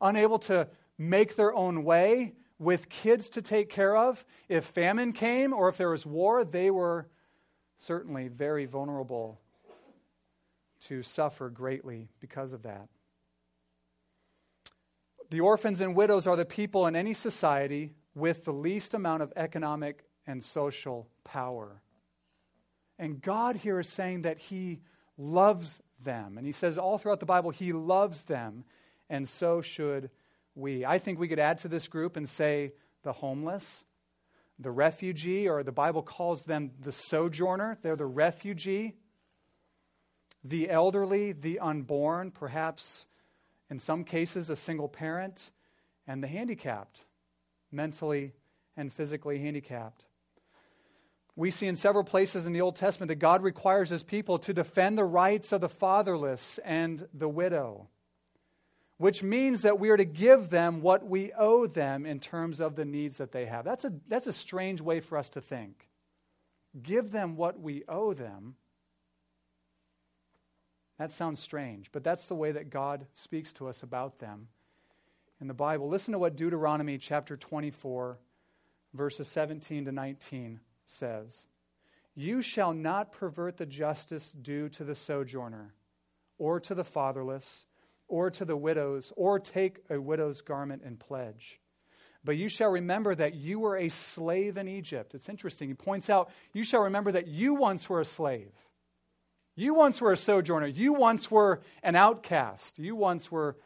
unable 0.00 0.38
to 0.40 0.68
make 0.98 1.36
their 1.36 1.54
own 1.54 1.84
way, 1.84 2.34
with 2.58 2.88
kids 2.88 3.28
to 3.30 3.42
take 3.42 3.68
care 3.68 3.96
of, 3.96 4.24
if 4.48 4.64
famine 4.64 5.12
came 5.12 5.52
or 5.52 5.68
if 5.68 5.76
there 5.76 5.90
was 5.90 6.06
war, 6.06 6.44
they 6.44 6.70
were 6.70 7.06
certainly 7.76 8.28
very 8.28 8.64
vulnerable 8.64 9.38
to 10.86 11.02
suffer 11.02 11.50
greatly 11.50 12.08
because 12.20 12.52
of 12.52 12.62
that. 12.62 12.88
The 15.30 15.40
orphans 15.40 15.80
and 15.80 15.96
widows 15.96 16.26
are 16.26 16.36
the 16.36 16.44
people 16.44 16.86
in 16.86 16.94
any 16.94 17.12
society 17.12 17.92
with 18.14 18.44
the 18.44 18.52
least 18.52 18.94
amount 18.94 19.22
of 19.22 19.32
economic 19.36 20.04
and 20.26 20.42
social 20.42 21.08
power. 21.24 21.82
And 22.98 23.20
God 23.20 23.56
here 23.56 23.80
is 23.80 23.88
saying 23.88 24.22
that 24.22 24.38
He 24.38 24.80
loves 25.18 25.80
them. 26.02 26.38
And 26.38 26.46
He 26.46 26.52
says 26.52 26.78
all 26.78 26.98
throughout 26.98 27.20
the 27.20 27.26
Bible, 27.26 27.50
He 27.50 27.72
loves 27.72 28.22
them, 28.22 28.64
and 29.10 29.28
so 29.28 29.60
should 29.60 30.10
we. 30.54 30.84
I 30.84 30.98
think 30.98 31.18
we 31.18 31.28
could 31.28 31.38
add 31.38 31.58
to 31.58 31.68
this 31.68 31.88
group 31.88 32.16
and 32.16 32.28
say 32.28 32.72
the 33.02 33.12
homeless, 33.12 33.84
the 34.58 34.70
refugee, 34.70 35.48
or 35.48 35.62
the 35.62 35.72
Bible 35.72 36.02
calls 36.02 36.44
them 36.44 36.70
the 36.80 36.92
sojourner. 36.92 37.78
They're 37.82 37.96
the 37.96 38.06
refugee, 38.06 38.94
the 40.44 40.70
elderly, 40.70 41.32
the 41.32 41.58
unborn, 41.58 42.30
perhaps 42.30 43.06
in 43.70 43.78
some 43.78 44.04
cases 44.04 44.50
a 44.50 44.56
single 44.56 44.88
parent, 44.88 45.50
and 46.06 46.22
the 46.22 46.28
handicapped, 46.28 47.00
mentally 47.72 48.32
and 48.76 48.92
physically 48.92 49.38
handicapped. 49.38 50.04
We 51.34 51.50
see 51.50 51.66
in 51.66 51.76
several 51.76 52.04
places 52.04 52.46
in 52.46 52.52
the 52.52 52.62
Old 52.62 52.76
Testament 52.76 53.08
that 53.08 53.16
God 53.16 53.42
requires 53.42 53.90
his 53.90 54.02
people 54.02 54.38
to 54.40 54.54
defend 54.54 54.96
the 54.96 55.04
rights 55.04 55.52
of 55.52 55.60
the 55.60 55.68
fatherless 55.68 56.58
and 56.64 57.06
the 57.12 57.28
widow, 57.28 57.88
which 58.96 59.22
means 59.22 59.62
that 59.62 59.78
we 59.78 59.90
are 59.90 59.96
to 59.98 60.06
give 60.06 60.48
them 60.48 60.80
what 60.80 61.06
we 61.06 61.32
owe 61.36 61.66
them 61.66 62.06
in 62.06 62.20
terms 62.20 62.60
of 62.60 62.74
the 62.74 62.86
needs 62.86 63.18
that 63.18 63.32
they 63.32 63.44
have. 63.44 63.64
That's 63.64 63.84
a, 63.84 63.92
that's 64.08 64.26
a 64.26 64.32
strange 64.32 64.80
way 64.80 65.00
for 65.00 65.18
us 65.18 65.28
to 65.30 65.42
think. 65.42 65.88
Give 66.82 67.10
them 67.10 67.36
what 67.36 67.60
we 67.60 67.84
owe 67.86 68.14
them. 68.14 68.56
That 70.98 71.10
sounds 71.10 71.40
strange, 71.40 71.90
but 71.92 72.02
that's 72.02 72.26
the 72.26 72.34
way 72.34 72.52
that 72.52 72.70
God 72.70 73.06
speaks 73.14 73.52
to 73.54 73.68
us 73.68 73.82
about 73.82 74.18
them 74.18 74.48
in 75.40 75.46
the 75.46 75.54
Bible. 75.54 75.88
Listen 75.88 76.12
to 76.12 76.18
what 76.18 76.36
Deuteronomy 76.36 76.96
chapter 76.96 77.36
24, 77.36 78.18
verses 78.94 79.28
17 79.28 79.84
to 79.84 79.92
19 79.92 80.60
says, 80.86 81.46
You 82.14 82.40
shall 82.40 82.72
not 82.72 83.12
pervert 83.12 83.58
the 83.58 83.66
justice 83.66 84.32
due 84.32 84.68
to 84.70 84.84
the 84.84 84.94
sojourner, 84.94 85.74
or 86.38 86.60
to 86.60 86.74
the 86.74 86.84
fatherless, 86.84 87.66
or 88.08 88.30
to 88.30 88.44
the 88.44 88.56
widows, 88.56 89.12
or 89.16 89.38
take 89.38 89.80
a 89.90 90.00
widow's 90.00 90.40
garment 90.40 90.82
in 90.82 90.96
pledge. 90.96 91.60
But 92.24 92.36
you 92.36 92.48
shall 92.48 92.70
remember 92.70 93.14
that 93.14 93.34
you 93.34 93.60
were 93.60 93.76
a 93.76 93.88
slave 93.88 94.56
in 94.56 94.66
Egypt. 94.66 95.14
It's 95.14 95.28
interesting. 95.28 95.68
He 95.68 95.74
points 95.74 96.10
out, 96.10 96.30
You 96.52 96.64
shall 96.64 96.82
remember 96.82 97.12
that 97.12 97.28
you 97.28 97.54
once 97.54 97.88
were 97.88 98.00
a 98.00 98.04
slave. 98.04 98.50
You 99.56 99.72
once 99.72 100.02
were 100.02 100.12
a 100.12 100.16
sojourner. 100.18 100.66
You 100.66 100.92
once 100.92 101.30
were 101.30 101.62
an 101.82 101.96
outcast. 101.96 102.78
You 102.78 102.94
once 102.94 103.32
were 103.32 103.56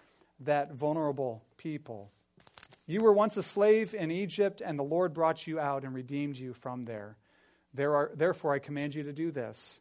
that 0.41 0.73
vulnerable 0.73 1.43
people. 1.57 2.13
You 2.87 3.03
were 3.03 3.13
once 3.13 3.37
a 3.37 3.43
slave 3.43 3.93
in 3.93 4.11
Egypt, 4.11 4.63
and 4.65 4.79
the 4.79 4.85
Lord 4.85 5.13
brought 5.13 5.47
you 5.47 5.59
out 5.59 5.85
and 5.85 5.93
redeemed 5.93 6.37
you 6.37 6.55
from 6.55 6.85
there. 6.85 7.17
there 7.75 7.95
are, 7.95 8.11
therefore, 8.15 8.55
I 8.55 8.61
command 8.61 8.95
you 8.95 9.03
to 9.05 9.13
do 9.13 9.31
this. 9.31 9.79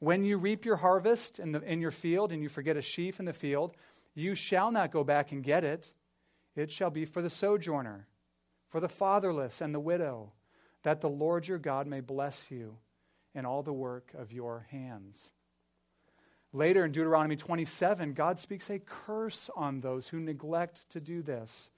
When 0.00 0.24
you 0.24 0.36
reap 0.36 0.64
your 0.64 0.76
harvest 0.76 1.38
in, 1.38 1.52
the, 1.52 1.60
in 1.60 1.80
your 1.80 1.92
field 1.92 2.32
and 2.32 2.42
you 2.42 2.48
forget 2.48 2.76
a 2.76 2.82
sheaf 2.82 3.20
in 3.20 3.24
the 3.24 3.32
field, 3.32 3.76
you 4.14 4.34
shall 4.34 4.72
not 4.72 4.90
go 4.90 5.04
back 5.04 5.30
and 5.30 5.44
get 5.44 5.64
it. 5.64 5.92
It 6.56 6.72
shall 6.72 6.90
be 6.90 7.04
for 7.04 7.22
the 7.22 7.30
sojourner, 7.30 8.08
for 8.68 8.80
the 8.80 8.88
fatherless 8.88 9.60
and 9.60 9.72
the 9.72 9.80
widow, 9.80 10.32
that 10.82 11.00
the 11.00 11.08
Lord 11.08 11.46
your 11.46 11.58
God 11.58 11.86
may 11.86 12.00
bless 12.00 12.50
you 12.50 12.78
in 13.34 13.46
all 13.46 13.62
the 13.62 13.72
work 13.72 14.12
of 14.18 14.32
your 14.32 14.66
hands. 14.70 15.30
Later 16.52 16.84
in 16.84 16.92
Deuteronomy 16.92 17.36
27, 17.36 18.12
God 18.12 18.38
speaks 18.38 18.68
a 18.68 18.78
curse 18.78 19.48
on 19.56 19.80
those 19.80 20.08
who 20.08 20.20
neglect 20.20 20.90
to 20.90 21.00
do 21.00 21.22
this. 21.22 21.70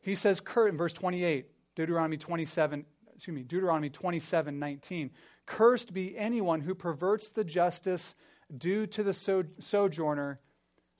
He 0.00 0.14
says, 0.14 0.40
in 0.56 0.76
verse 0.78 0.94
28, 0.94 1.46
Deuteronomy 1.76 2.16
27, 2.16 2.86
excuse 3.14 3.34
me, 3.34 3.42
Deuteronomy 3.42 3.90
27, 3.90 4.58
19, 4.58 5.10
cursed 5.44 5.92
be 5.92 6.16
anyone 6.16 6.62
who 6.62 6.74
perverts 6.74 7.28
the 7.28 7.44
justice 7.44 8.14
due 8.56 8.86
to 8.86 9.02
the 9.02 9.12
so- 9.12 9.44
sojourner, 9.58 10.40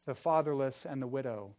the 0.05 0.15
fatherless, 0.15 0.85
and 0.85 1.01
the 1.01 1.07
widow. 1.07 1.55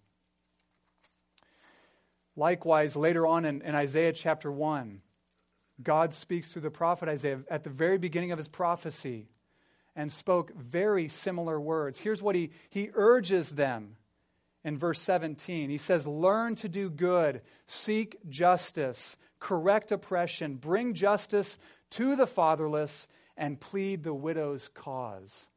Likewise, 2.35 2.95
later 2.95 3.25
on 3.25 3.45
in, 3.45 3.61
in 3.63 3.73
Isaiah 3.73 4.13
chapter 4.13 4.51
1, 4.51 5.01
God 5.83 6.13
speaks 6.13 6.47
through 6.47 6.63
the 6.63 6.71
prophet 6.71 7.09
Isaiah 7.09 7.39
at 7.49 7.63
the 7.63 7.69
very 7.69 7.97
beginning 7.97 8.31
of 8.31 8.37
his 8.37 8.47
prophecy 8.47 9.27
and 9.95 10.11
spoke 10.11 10.53
very 10.55 11.07
similar 11.07 11.59
words. 11.59 11.99
Here's 11.99 12.21
what 12.21 12.35
he, 12.35 12.51
he 12.69 12.89
urges 12.93 13.49
them 13.49 13.97
in 14.63 14.77
verse 14.77 15.01
17. 15.01 15.69
He 15.69 15.77
says, 15.77 16.07
Learn 16.07 16.55
to 16.55 16.69
do 16.69 16.89
good, 16.89 17.41
seek 17.65 18.17
justice, 18.29 19.17
correct 19.39 19.91
oppression, 19.91 20.55
bring 20.55 20.93
justice 20.93 21.57
to 21.91 22.15
the 22.15 22.27
fatherless, 22.27 23.07
and 23.35 23.59
plead 23.59 24.03
the 24.03 24.13
widow's 24.13 24.69
cause. 24.69 25.47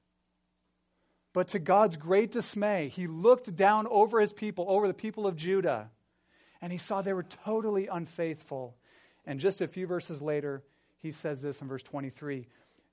But 1.32 1.48
to 1.48 1.58
God's 1.58 1.96
great 1.96 2.30
dismay, 2.30 2.88
he 2.88 3.06
looked 3.06 3.54
down 3.54 3.86
over 3.88 4.20
his 4.20 4.32
people, 4.32 4.66
over 4.68 4.86
the 4.86 4.94
people 4.94 5.26
of 5.26 5.36
Judah, 5.36 5.90
and 6.62 6.72
he 6.72 6.78
saw 6.78 7.02
they 7.02 7.12
were 7.12 7.24
totally 7.24 7.88
unfaithful. 7.88 8.76
And 9.26 9.40
just 9.40 9.60
a 9.60 9.68
few 9.68 9.86
verses 9.86 10.20
later, 10.20 10.62
he 10.98 11.10
says 11.10 11.42
this 11.42 11.60
in 11.60 11.68
verse 11.68 11.82
23 11.82 12.46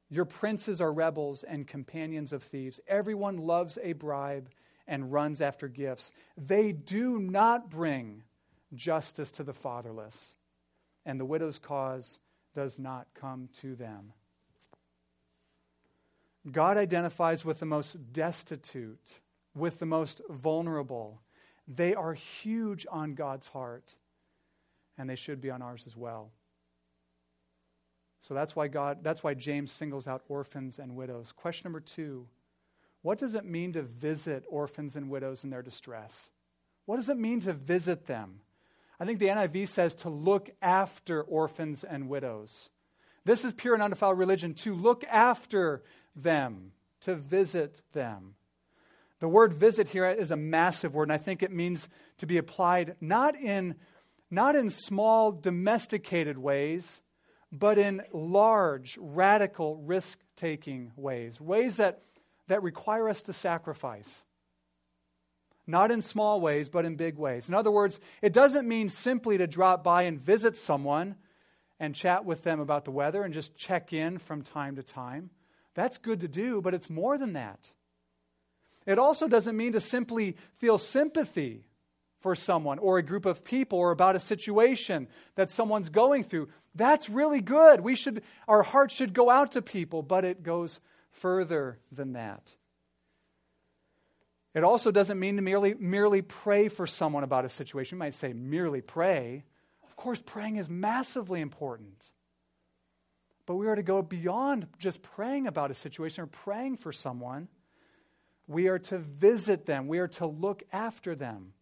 Your 0.10 0.26
princes 0.26 0.82
are 0.82 0.92
rebels 0.92 1.44
and 1.44 1.68
companions 1.68 2.34
of 2.34 2.44
thieves. 2.44 2.80
Everyone 2.88 3.38
loves 3.38 3.78
a 3.82 3.94
bribe 3.94 4.50
and 4.88 5.12
runs 5.12 5.42
after 5.42 5.68
gifts. 5.68 6.12
They 6.38 6.72
do 6.72 7.20
not 7.20 7.70
bring 7.70 8.24
justice 8.74 9.32
to 9.34 9.44
the 9.44 9.54
fatherless, 9.54 10.36
and 11.06 11.20
the 11.20 11.26
widow's 11.26 11.60
cause 11.60 12.20
does 12.54 12.78
not 12.78 13.08
come 13.14 13.50
to 13.62 13.76
them. 13.76 14.14
God 16.50 16.78
identifies 16.78 17.46
with 17.46 17.60
the 17.60 17.66
most 17.66 18.14
destitute, 18.14 19.20
with 19.56 19.80
the 19.80 19.86
most 19.86 20.22
vulnerable. 20.30 21.22
They 21.68 21.94
are 21.94 22.14
huge 22.14 22.88
on 22.92 23.14
God's 23.14 23.48
heart, 23.48 23.96
and 25.02 25.10
they 25.10 25.16
should 25.16 25.42
be 25.42 25.50
on 25.50 25.64
ours 25.64 25.86
as 25.88 25.98
well. 25.98 26.32
So 28.20 28.36
that's 28.36 28.56
why 28.56 28.68
God 28.68 29.00
that's 29.02 29.24
why 29.24 29.34
James 29.34 29.72
singles 29.72 30.08
out 30.08 30.22
orphans 30.30 30.78
and 30.78 30.96
widows. 30.96 31.32
Question 31.32 31.66
number 31.66 31.80
2. 31.80 32.28
What 33.02 33.18
does 33.18 33.34
it 33.34 33.44
mean 33.44 33.74
to 33.74 33.82
visit 33.82 34.46
orphans 34.48 34.96
and 34.96 35.10
widows 35.10 35.44
in 35.44 35.50
their 35.50 35.64
distress? 35.64 36.30
What 36.86 36.98
does 36.98 37.10
it 37.10 37.18
mean 37.18 37.42
to 37.42 37.54
visit 37.54 38.06
them? 38.06 38.42
I 39.00 39.06
think 39.06 39.18
the 39.18 39.30
NIV 39.30 39.68
says 39.70 39.96
to 39.96 40.10
look 40.10 40.52
after 40.62 41.24
orphans 41.24 41.84
and 41.84 42.08
widows. 42.08 42.70
This 43.26 43.44
is 43.44 43.54
pure 43.54 43.74
and 43.74 43.82
undefiled 43.82 44.20
religion, 44.20 44.54
to 44.56 44.76
look 44.76 45.04
after 45.06 45.82
them, 46.16 46.74
to 47.02 47.16
visit 47.16 47.82
them. 47.94 48.36
The 49.20 49.28
word 49.28 49.54
visit 49.54 49.90
here 49.90 50.06
is 50.06 50.30
a 50.30 50.36
massive 50.36 50.94
word, 50.94 51.04
and 51.04 51.14
I 51.14 51.18
think 51.18 51.42
it 51.42 51.52
means 51.52 51.88
to 52.20 52.28
be 52.28 52.38
applied 52.38 52.96
not 53.02 53.36
in, 53.36 53.76
not 54.32 54.56
in 54.56 54.70
small, 54.70 55.34
domesticated 55.34 56.38
ways, 56.38 57.02
but 57.52 57.78
in 57.78 58.02
large, 58.14 58.98
radical, 59.00 59.76
risk 59.76 60.18
taking 60.38 60.94
ways, 60.96 61.40
ways 61.40 61.78
that, 61.78 62.02
that 62.48 62.64
require 62.64 63.10
us 63.10 63.22
to 63.24 63.34
sacrifice. 63.34 64.24
Not 65.68 65.92
in 65.92 66.02
small 66.02 66.40
ways, 66.40 66.70
but 66.70 66.86
in 66.86 66.96
big 66.96 67.18
ways. 67.18 67.50
In 67.50 67.54
other 67.54 67.72
words, 67.72 68.00
it 68.22 68.34
doesn't 68.34 68.68
mean 68.68 68.90
simply 68.90 69.38
to 69.38 69.48
drop 69.48 69.84
by 69.84 70.04
and 70.04 70.20
visit 70.20 70.56
someone 70.56 71.18
and 71.80 71.94
chat 71.94 72.26
with 72.26 72.44
them 72.44 72.60
about 72.60 72.86
the 72.86 72.92
weather 72.92 73.24
and 73.24 73.34
just 73.34 73.56
check 73.58 73.92
in 73.92 74.18
from 74.18 74.42
time 74.42 74.78
to 74.78 74.84
time. 74.84 75.30
That's 75.74 75.98
good 75.98 76.22
to 76.22 76.28
do, 76.28 76.62
but 76.62 76.74
it's 76.74 76.90
more 76.90 77.18
than 77.18 77.34
that. 77.34 77.70
It 78.86 78.98
also 78.98 79.28
doesn't 79.28 79.58
mean 79.58 79.74
to 79.74 79.82
simply 79.82 80.38
feel 80.58 80.78
sympathy 80.78 81.66
for 82.22 82.36
someone 82.36 82.80
or 82.80 82.98
a 82.98 83.04
group 83.04 83.26
of 83.26 83.44
people 83.44 83.80
or 83.80 83.92
about 83.92 84.16
a 84.16 84.20
situation 84.20 85.08
that 85.36 85.50
someone's 85.50 85.90
going 85.90 86.24
through. 86.24 86.50
That's 86.76 87.10
really 87.10 87.42
good. 87.42 87.82
We 87.82 87.96
should 87.96 88.24
our 88.48 88.64
hearts 88.64 88.94
should 88.94 89.14
go 89.14 89.30
out 89.30 89.54
to 89.54 89.62
people, 89.62 90.02
but 90.02 90.24
it 90.24 90.44
goes 90.44 90.80
further 91.12 91.80
than 91.92 92.14
that. 92.14 92.54
It 94.54 94.64
also 94.64 94.92
doesn't 94.92 95.20
mean 95.20 95.38
to 95.38 95.42
merely 95.42 95.74
merely 95.74 96.22
pray 96.22 96.68
for 96.68 96.88
someone 96.88 97.24
about 97.24 97.46
a 97.46 97.50
situation. 97.50 97.98
You 97.98 98.00
might 98.00 98.16
say 98.16 98.34
merely 98.34 98.82
pray. 98.82 99.44
Of 99.84 99.96
course, 99.96 100.22
praying 100.22 100.58
is 100.58 100.70
massively 100.70 101.42
important. 101.42 102.06
But 103.46 103.56
we 103.56 103.68
are 103.68 103.76
to 103.76 103.84
go 103.84 104.02
beyond 104.02 104.68
just 104.78 105.02
praying 105.02 105.48
about 105.48 105.72
a 105.72 105.74
situation 105.74 106.24
or 106.24 106.28
praying 106.28 106.78
for 106.78 106.94
someone 106.94 107.50
we 108.52 108.68
are 108.68 108.80
to 108.80 108.98
visit 108.98 109.66
them, 109.66 109.88
we 109.88 110.00
are 110.00 110.08
to 110.08 110.28
look 110.28 110.64
after 110.72 111.16
them. 111.16 111.54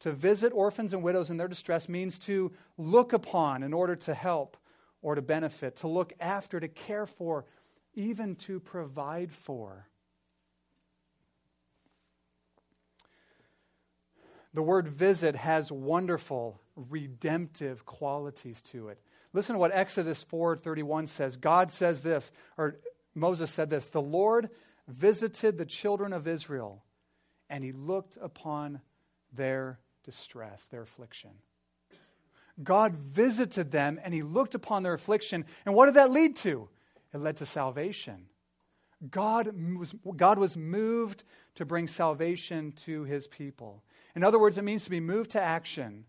To 0.00 0.12
visit 0.12 0.52
orphans 0.52 0.92
and 0.92 1.02
widows 1.02 1.30
in 1.30 1.36
their 1.36 1.48
distress 1.48 1.88
means 1.88 2.18
to 2.20 2.52
look 2.76 3.12
upon 3.12 3.62
in 3.62 3.72
order 3.72 3.96
to 3.96 4.14
help 4.14 4.56
or 5.02 5.14
to 5.14 5.22
benefit, 5.22 5.76
to 5.76 5.88
look 5.88 6.12
after, 6.20 6.60
to 6.60 6.68
care 6.68 7.06
for, 7.06 7.46
even 7.94 8.36
to 8.36 8.60
provide 8.60 9.32
for. 9.32 9.88
The 14.52 14.62
word 14.62 14.88
visit 14.88 15.36
has 15.36 15.70
wonderful 15.70 16.60
redemptive 16.76 17.84
qualities 17.84 18.62
to 18.62 18.88
it. 18.88 19.00
Listen 19.32 19.54
to 19.54 19.58
what 19.58 19.72
Exodus 19.72 20.24
4:31 20.24 21.08
says. 21.08 21.36
God 21.36 21.70
says 21.70 22.02
this, 22.02 22.32
or 22.56 22.76
Moses 23.14 23.50
said 23.50 23.68
this, 23.70 23.88
"The 23.88 24.00
Lord 24.00 24.50
visited 24.88 25.58
the 25.58 25.66
children 25.66 26.12
of 26.12 26.26
Israel, 26.26 26.84
and 27.50 27.64
he 27.64 27.72
looked 27.72 28.16
upon 28.16 28.80
their 29.32 29.78
distress, 30.06 30.66
their 30.66 30.80
affliction. 30.80 31.32
God 32.62 32.94
visited 32.94 33.70
them 33.70 34.00
and 34.02 34.14
he 34.14 34.22
looked 34.22 34.54
upon 34.54 34.82
their 34.82 34.94
affliction. 34.94 35.44
And 35.66 35.74
what 35.74 35.86
did 35.86 35.94
that 35.94 36.10
lead 36.10 36.36
to? 36.36 36.70
It 37.12 37.18
led 37.18 37.36
to 37.36 37.46
salvation. 37.46 38.26
God 39.10 39.50
was, 39.76 39.94
God 40.16 40.38
was 40.38 40.56
moved 40.56 41.24
to 41.56 41.66
bring 41.66 41.86
salvation 41.86 42.72
to 42.84 43.04
his 43.04 43.26
people. 43.26 43.82
In 44.14 44.24
other 44.24 44.38
words, 44.38 44.56
it 44.56 44.64
means 44.64 44.84
to 44.84 44.90
be 44.90 45.00
moved 45.00 45.32
to 45.32 45.42
action, 45.42 46.06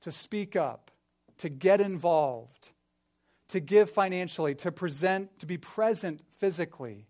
to 0.00 0.10
speak 0.10 0.56
up, 0.56 0.90
to 1.38 1.50
get 1.50 1.82
involved, 1.82 2.70
to 3.48 3.60
give 3.60 3.90
financially, 3.90 4.54
to 4.54 4.72
present, 4.72 5.38
to 5.40 5.46
be 5.46 5.58
present 5.58 6.22
physically 6.38 7.06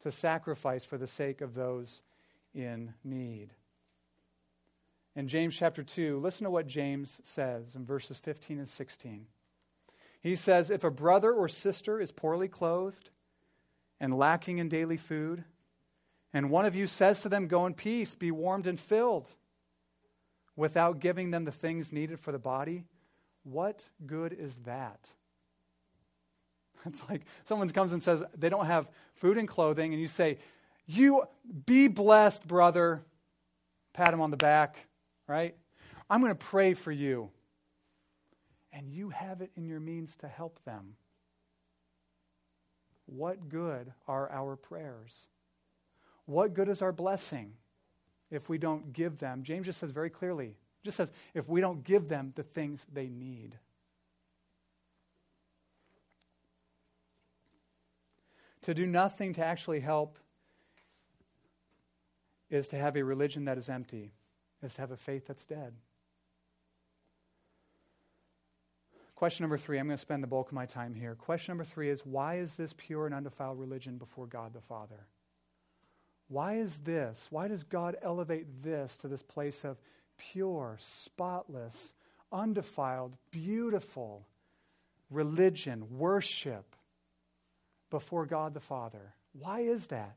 to 0.00 0.10
sacrifice 0.10 0.84
for 0.84 0.98
the 0.98 1.06
sake 1.06 1.40
of 1.40 1.54
those 1.54 2.02
in 2.54 2.94
need. 3.04 3.52
In 5.18 5.26
James 5.26 5.56
chapter 5.56 5.82
2, 5.82 6.20
listen 6.20 6.44
to 6.44 6.50
what 6.50 6.68
James 6.68 7.20
says 7.24 7.74
in 7.74 7.84
verses 7.84 8.18
15 8.18 8.60
and 8.60 8.68
16. 8.68 9.26
He 10.20 10.36
says, 10.36 10.70
If 10.70 10.84
a 10.84 10.92
brother 10.92 11.32
or 11.32 11.48
sister 11.48 12.00
is 12.00 12.12
poorly 12.12 12.46
clothed 12.46 13.10
and 13.98 14.16
lacking 14.16 14.58
in 14.58 14.68
daily 14.68 14.96
food, 14.96 15.42
and 16.32 16.50
one 16.50 16.66
of 16.66 16.76
you 16.76 16.86
says 16.86 17.20
to 17.22 17.28
them, 17.28 17.48
Go 17.48 17.66
in 17.66 17.74
peace, 17.74 18.14
be 18.14 18.30
warmed 18.30 18.68
and 18.68 18.78
filled, 18.78 19.26
without 20.54 21.00
giving 21.00 21.32
them 21.32 21.44
the 21.44 21.50
things 21.50 21.90
needed 21.90 22.20
for 22.20 22.30
the 22.30 22.38
body, 22.38 22.84
what 23.42 23.88
good 24.06 24.32
is 24.32 24.58
that? 24.58 25.10
It's 26.86 27.00
like 27.10 27.22
someone 27.44 27.68
comes 27.70 27.92
and 27.92 28.04
says 28.04 28.22
they 28.36 28.50
don't 28.50 28.66
have 28.66 28.88
food 29.16 29.36
and 29.36 29.48
clothing, 29.48 29.92
and 29.92 30.00
you 30.00 30.06
say, 30.06 30.38
You 30.86 31.24
be 31.66 31.88
blessed, 31.88 32.46
brother. 32.46 33.02
Pat 33.94 34.14
him 34.14 34.20
on 34.20 34.30
the 34.30 34.36
back, 34.36 34.86
right? 35.28 35.54
I'm 36.10 36.20
going 36.20 36.32
to 36.32 36.46
pray 36.46 36.74
for 36.74 36.90
you. 36.90 37.30
And 38.72 38.90
you 38.90 39.10
have 39.10 39.40
it 39.40 39.50
in 39.56 39.66
your 39.66 39.80
means 39.80 40.16
to 40.16 40.28
help 40.28 40.62
them. 40.64 40.94
What 43.06 43.48
good 43.48 43.92
are 44.06 44.30
our 44.30 44.56
prayers? 44.56 45.26
What 46.26 46.52
good 46.52 46.68
is 46.68 46.82
our 46.82 46.92
blessing 46.92 47.52
if 48.30 48.48
we 48.48 48.58
don't 48.58 48.92
give 48.92 49.18
them? 49.18 49.42
James 49.42 49.66
just 49.66 49.78
says 49.78 49.90
very 49.90 50.10
clearly, 50.10 50.56
just 50.84 50.96
says, 50.96 51.10
if 51.32 51.48
we 51.48 51.60
don't 51.60 51.84
give 51.84 52.08
them 52.08 52.32
the 52.36 52.42
things 52.42 52.86
they 52.92 53.08
need. 53.08 53.58
To 58.62 58.74
do 58.74 58.86
nothing 58.86 59.32
to 59.34 59.44
actually 59.44 59.80
help 59.80 60.18
is 62.50 62.68
to 62.68 62.76
have 62.76 62.96
a 62.96 63.02
religion 63.02 63.46
that 63.46 63.56
is 63.56 63.70
empty, 63.70 64.12
is 64.62 64.74
to 64.74 64.80
have 64.80 64.90
a 64.90 64.96
faith 64.96 65.26
that's 65.26 65.46
dead. 65.46 65.74
Question 69.14 69.44
number 69.44 69.58
three, 69.58 69.78
I'm 69.78 69.86
going 69.86 69.96
to 69.96 70.00
spend 70.00 70.22
the 70.22 70.28
bulk 70.28 70.48
of 70.48 70.52
my 70.52 70.66
time 70.66 70.94
here. 70.94 71.14
Question 71.16 71.52
number 71.52 71.64
three 71.64 71.90
is 71.90 72.06
why 72.06 72.38
is 72.38 72.54
this 72.54 72.72
pure 72.76 73.06
and 73.06 73.14
undefiled 73.14 73.58
religion 73.58 73.98
before 73.98 74.26
God 74.26 74.52
the 74.52 74.60
Father? 74.60 75.06
Why 76.28 76.54
is 76.56 76.76
this? 76.78 77.26
Why 77.30 77.48
does 77.48 77.64
God 77.64 77.96
elevate 78.02 78.62
this 78.62 78.96
to 78.98 79.08
this 79.08 79.22
place 79.22 79.64
of 79.64 79.80
pure, 80.18 80.76
spotless, 80.78 81.94
undefiled, 82.30 83.16
beautiful 83.32 84.26
religion, 85.10 85.98
worship? 85.98 86.76
before 87.90 88.26
God 88.26 88.54
the 88.54 88.60
Father. 88.60 89.14
Why 89.32 89.60
is 89.60 89.88
that? 89.88 90.16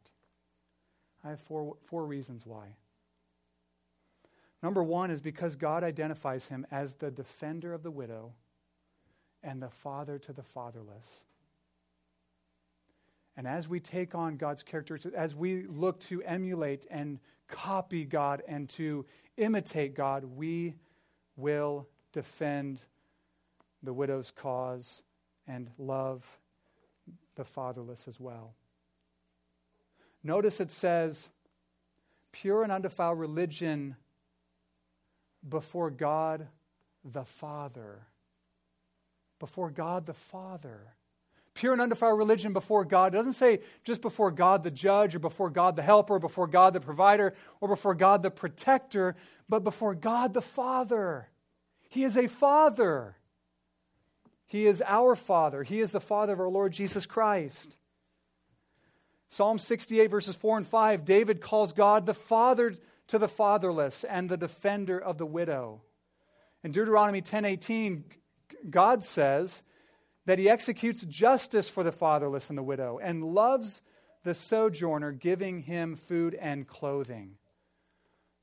I 1.24 1.30
have 1.30 1.40
four, 1.40 1.76
four 1.86 2.06
reasons 2.06 2.46
why. 2.46 2.76
Number 4.64 4.84
one 4.84 5.10
is 5.10 5.22
because 5.22 5.56
God 5.56 5.84
identifies 5.84 6.48
him 6.48 6.68
as 6.72 6.94
the 6.96 7.12
defender 7.12 7.74
of 7.74 7.84
the 7.84 7.92
widow 7.92 8.34
and 9.44 9.62
the 9.62 9.70
father 9.70 10.20
to 10.20 10.34
the 10.34 10.44
fatherless. 10.44 11.24
And 13.36 13.48
as 13.48 13.68
we 13.68 13.80
take 13.80 14.14
on 14.14 14.38
God's 14.38 14.62
characteristics, 14.62 15.16
as 15.16 15.34
we 15.36 15.66
look 15.66 16.00
to 16.02 16.22
emulate 16.22 16.86
and 16.92 17.20
copy 17.48 18.06
God 18.06 18.44
and 18.48 18.70
to 18.70 19.06
imitate 19.38 19.96
God, 19.96 20.26
we 20.26 20.76
will 21.36 21.88
defend 22.14 22.82
the 23.82 23.94
widow's 23.94 24.32
cause 24.32 25.02
and 25.48 25.72
love 25.78 26.24
the 27.36 27.44
fatherless 27.44 28.08
as 28.08 28.20
well. 28.20 28.54
Notice 30.24 30.60
it 30.60 30.70
says, 30.70 31.30
pure 32.32 32.62
and 32.62 32.72
undefiled 32.72 33.18
religion 33.18 33.96
before 35.48 35.90
God 35.90 36.48
the 37.04 37.26
Father. 37.26 38.08
Before 39.40 39.70
God 39.72 40.06
the 40.06 40.14
Father. 40.14 40.94
Pure 41.54 41.74
and 41.74 41.82
undefiled 41.82 42.18
religion 42.18 42.54
before 42.54 42.86
God. 42.86 43.14
It 43.14 43.18
doesn't 43.18 43.34
say 43.34 43.60
just 43.84 44.02
before 44.02 44.32
God 44.32 44.64
the 44.64 44.72
judge, 44.72 45.16
or 45.16 45.20
before 45.20 45.50
God 45.50 45.76
the 45.76 45.82
helper, 45.82 46.16
or 46.16 46.20
before 46.20 46.48
God 46.48 46.74
the 46.74 46.80
provider, 46.80 47.34
or 47.60 47.68
before 47.68 47.96
God 47.96 48.24
the 48.24 48.32
protector, 48.32 49.16
but 49.50 49.64
before 49.64 49.94
God 49.94 50.34
the 50.34 50.42
Father. 50.42 51.28
He 51.90 52.04
is 52.04 52.16
a 52.16 52.28
Father. 52.28 53.18
He 54.46 54.66
is 54.66 54.82
our 54.86 55.16
Father. 55.16 55.64
He 55.64 55.82
is 55.82 55.92
the 55.92 56.00
Father 56.00 56.34
of 56.34 56.40
our 56.40 56.50
Lord 56.50 56.72
Jesus 56.72 57.06
Christ. 57.06 57.76
Psalm 59.28 59.60
68, 59.60 60.08
verses 60.08 60.36
4 60.36 60.58
and 60.58 60.68
5, 60.68 61.06
David 61.06 61.42
calls 61.42 61.72
God 61.72 62.06
the 62.06 62.14
Father 62.14 62.76
to 63.12 63.20
the 63.20 63.28
fatherless 63.28 64.06
and 64.06 64.30
the 64.30 64.38
defender 64.38 64.98
of 64.98 65.18
the 65.18 65.26
widow. 65.26 65.82
In 66.64 66.72
Deuteronomy 66.72 67.22
10:18, 67.22 68.06
God 68.70 69.04
says 69.04 69.64
that 70.26 70.40
he 70.40 70.50
executes 70.50 71.02
justice 71.02 71.68
for 71.68 71.84
the 71.84 71.92
fatherless 71.92 72.48
and 72.48 72.58
the 72.58 72.64
widow 72.64 73.00
and 73.00 73.34
loves 73.34 73.82
the 74.24 74.34
sojourner, 74.34 75.12
giving 75.12 75.60
him 75.64 75.98
food 75.98 76.36
and 76.36 76.66
clothing. 76.66 77.38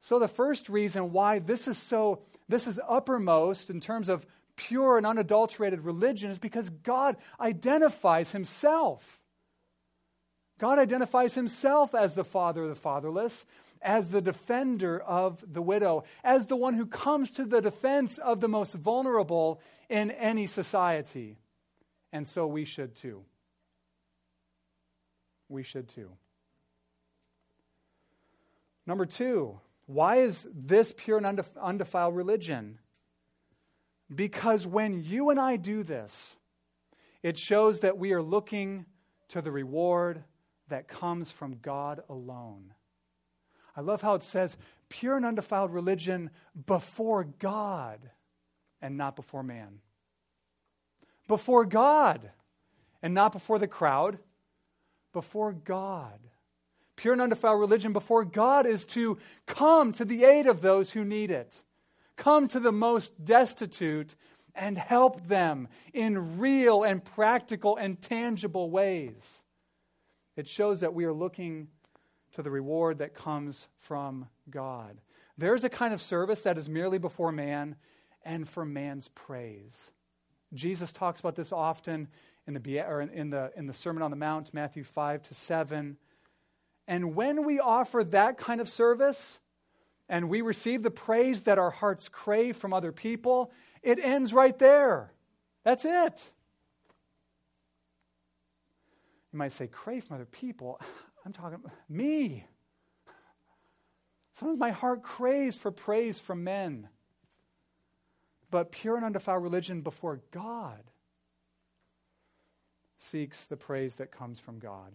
So, 0.02 0.18
the 0.18 0.28
first 0.28 0.68
reason 0.68 1.12
why 1.12 1.38
this 1.38 1.66
is 1.66 1.78
so, 1.78 2.24
this 2.46 2.66
is 2.66 2.78
uppermost 2.86 3.70
in 3.70 3.80
terms 3.80 4.10
of 4.10 4.26
pure 4.56 4.98
and 4.98 5.06
unadulterated 5.06 5.80
religion 5.80 6.30
is 6.30 6.38
because 6.38 6.68
God 6.68 7.16
identifies 7.40 8.32
himself. 8.32 9.22
God 10.58 10.78
identifies 10.78 11.34
himself 11.34 11.94
as 11.94 12.14
the 12.14 12.24
father 12.24 12.64
of 12.64 12.68
the 12.68 12.74
fatherless, 12.74 13.46
as 13.82 14.10
the 14.10 14.20
defender 14.20 14.98
of 14.98 15.44
the 15.50 15.62
widow, 15.62 16.04
as 16.24 16.46
the 16.46 16.56
one 16.56 16.74
who 16.74 16.86
comes 16.86 17.32
to 17.32 17.44
the 17.44 17.60
defense 17.60 18.18
of 18.18 18.40
the 18.40 18.48
most 18.48 18.74
vulnerable 18.74 19.60
in 19.88 20.10
any 20.10 20.46
society. 20.46 21.38
And 22.12 22.26
so 22.26 22.46
we 22.46 22.64
should 22.64 22.94
too. 22.94 23.24
We 25.48 25.62
should 25.62 25.88
too. 25.88 26.10
Number 28.86 29.06
two, 29.06 29.60
why 29.86 30.20
is 30.20 30.46
this 30.54 30.94
pure 30.96 31.18
and 31.18 31.42
undefiled 31.60 32.16
religion? 32.16 32.78
Because 34.14 34.66
when 34.66 35.02
you 35.02 35.30
and 35.30 35.38
I 35.38 35.56
do 35.56 35.82
this, 35.82 36.36
it 37.22 37.38
shows 37.38 37.80
that 37.80 37.98
we 37.98 38.12
are 38.12 38.22
looking 38.22 38.86
to 39.28 39.42
the 39.42 39.50
reward 39.50 40.24
that 40.68 40.88
comes 40.88 41.30
from 41.30 41.58
God 41.60 42.00
alone. 42.08 42.72
I 43.78 43.80
love 43.80 44.02
how 44.02 44.14
it 44.14 44.24
says 44.24 44.56
pure 44.88 45.16
and 45.16 45.24
undefiled 45.24 45.72
religion 45.72 46.30
before 46.66 47.22
God 47.22 48.00
and 48.82 48.96
not 48.96 49.14
before 49.14 49.44
man. 49.44 49.78
Before 51.28 51.64
God 51.64 52.28
and 53.00 53.14
not 53.14 53.30
before 53.30 53.60
the 53.60 53.68
crowd, 53.68 54.18
before 55.12 55.52
God. 55.52 56.18
Pure 56.96 57.12
and 57.12 57.22
undefiled 57.22 57.60
religion 57.60 57.92
before 57.92 58.24
God 58.24 58.66
is 58.66 58.84
to 58.86 59.16
come 59.46 59.92
to 59.92 60.04
the 60.04 60.24
aid 60.24 60.48
of 60.48 60.60
those 60.60 60.90
who 60.90 61.04
need 61.04 61.30
it, 61.30 61.62
come 62.16 62.48
to 62.48 62.58
the 62.58 62.72
most 62.72 63.24
destitute 63.24 64.16
and 64.56 64.76
help 64.76 65.28
them 65.28 65.68
in 65.94 66.40
real 66.40 66.82
and 66.82 67.04
practical 67.04 67.76
and 67.76 68.02
tangible 68.02 68.70
ways. 68.72 69.44
It 70.34 70.48
shows 70.48 70.80
that 70.80 70.94
we 70.94 71.04
are 71.04 71.12
looking 71.12 71.68
to 72.34 72.42
the 72.42 72.50
reward 72.50 72.98
that 72.98 73.14
comes 73.14 73.68
from 73.78 74.28
God. 74.50 75.00
There's 75.36 75.64
a 75.64 75.68
kind 75.68 75.94
of 75.94 76.02
service 76.02 76.42
that 76.42 76.58
is 76.58 76.68
merely 76.68 76.98
before 76.98 77.32
man 77.32 77.76
and 78.24 78.48
for 78.48 78.64
man's 78.64 79.08
praise. 79.08 79.92
Jesus 80.54 80.92
talks 80.92 81.20
about 81.20 81.36
this 81.36 81.52
often 81.52 82.08
in 82.46 82.54
the, 82.54 83.10
in 83.12 83.30
the, 83.30 83.52
in 83.56 83.66
the 83.66 83.72
Sermon 83.72 84.02
on 84.02 84.10
the 84.10 84.16
Mount, 84.16 84.52
Matthew 84.54 84.82
5 84.82 85.22
to 85.24 85.34
7. 85.34 85.96
And 86.86 87.14
when 87.14 87.44
we 87.44 87.60
offer 87.60 88.02
that 88.04 88.38
kind 88.38 88.60
of 88.60 88.68
service 88.68 89.38
and 90.08 90.28
we 90.28 90.40
receive 90.40 90.82
the 90.82 90.90
praise 90.90 91.42
that 91.42 91.58
our 91.58 91.70
hearts 91.70 92.08
crave 92.08 92.56
from 92.56 92.72
other 92.72 92.92
people, 92.92 93.52
it 93.82 93.98
ends 93.98 94.32
right 94.32 94.58
there. 94.58 95.12
That's 95.64 95.84
it. 95.84 96.30
You 99.32 99.38
might 99.38 99.52
say, 99.52 99.66
crave 99.66 100.04
from 100.04 100.16
other 100.16 100.24
people. 100.24 100.80
I'm 101.24 101.32
talking 101.32 101.58
me. 101.88 102.46
Sometimes 104.32 104.58
my 104.58 104.70
heart 104.70 105.02
craves 105.02 105.56
for 105.56 105.70
praise 105.70 106.20
from 106.20 106.44
men. 106.44 106.88
But 108.50 108.72
pure 108.72 108.96
and 108.96 109.04
undefiled 109.04 109.42
religion 109.42 109.82
before 109.82 110.20
God 110.30 110.82
seeks 112.98 113.44
the 113.44 113.56
praise 113.56 113.96
that 113.96 114.10
comes 114.10 114.40
from 114.40 114.58
God. 114.58 114.94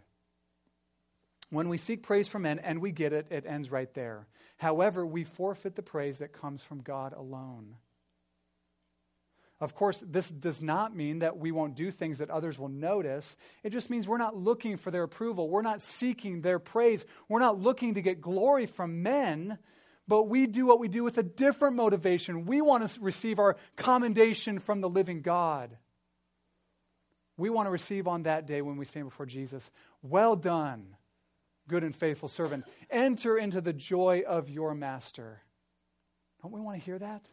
When 1.50 1.70
we 1.70 1.78
seek 1.78 2.04
praise 2.04 2.28
from 2.28 2.44
men 2.44 2.60
and 2.60 2.82
we 2.82 2.92
get 2.92 3.14
it, 3.14 3.28
it 3.30 3.46
ends 3.46 3.70
right 3.70 3.94
there. 3.94 4.28
However, 4.58 5.06
we 5.06 5.24
forfeit 5.24 5.76
the 5.76 5.84
praise 5.84 6.20
that 6.20 6.34
comes 6.34 6.64
from 6.64 6.82
God 6.82 7.14
alone. 7.14 7.76
Of 9.60 9.76
course, 9.76 10.04
this 10.06 10.30
does 10.30 10.62
not 10.62 10.96
mean 10.96 11.20
that 11.20 11.38
we 11.38 11.52
won't 11.52 11.76
do 11.76 11.90
things 11.92 12.18
that 12.18 12.30
others 12.30 12.60
will 12.60 12.70
notice. 12.70 13.38
It 13.64 13.70
just 13.70 13.90
means 13.90 14.08
we're 14.08 14.18
not 14.18 14.36
looking 14.36 14.78
for 14.78 14.92
their 14.92 15.04
approval. 15.04 15.50
We're 15.50 15.62
not 15.62 15.82
seeking 15.82 16.42
their 16.42 16.60
praise. 16.60 17.06
We're 17.30 17.40
not 17.40 17.62
looking 17.62 17.94
to 17.94 18.02
get 18.02 18.20
glory 18.20 18.66
from 18.66 19.04
men, 19.04 19.58
but 20.08 20.24
we 20.24 20.48
do 20.48 20.66
what 20.66 20.80
we 20.80 20.90
do 20.90 21.04
with 21.04 21.18
a 21.18 21.24
different 21.24 21.76
motivation. 21.76 22.46
We 22.46 22.62
want 22.62 22.90
to 22.90 23.00
receive 23.00 23.40
our 23.40 23.56
commendation 23.78 24.60
from 24.60 24.82
the 24.82 24.90
living 24.90 25.22
God. 25.22 25.78
We 27.38 27.50
want 27.50 27.68
to 27.68 27.72
receive 27.72 28.08
on 28.08 28.24
that 28.24 28.46
day 28.46 28.62
when 28.62 28.78
we 28.78 28.86
stand 28.86 29.08
before 29.08 29.26
Jesus, 29.26 29.72
well 30.02 30.36
done, 30.36 30.96
good 31.68 31.84
and 31.84 31.96
faithful 31.96 32.28
servant. 32.28 32.66
Enter 32.90 33.38
into 33.38 33.62
the 33.62 33.74
joy 33.74 34.24
of 34.28 34.50
your 34.50 34.76
master. 34.76 35.42
Don't 36.42 36.52
we 36.52 36.60
want 36.60 36.78
to 36.78 36.84
hear 36.84 37.00
that? 37.00 37.28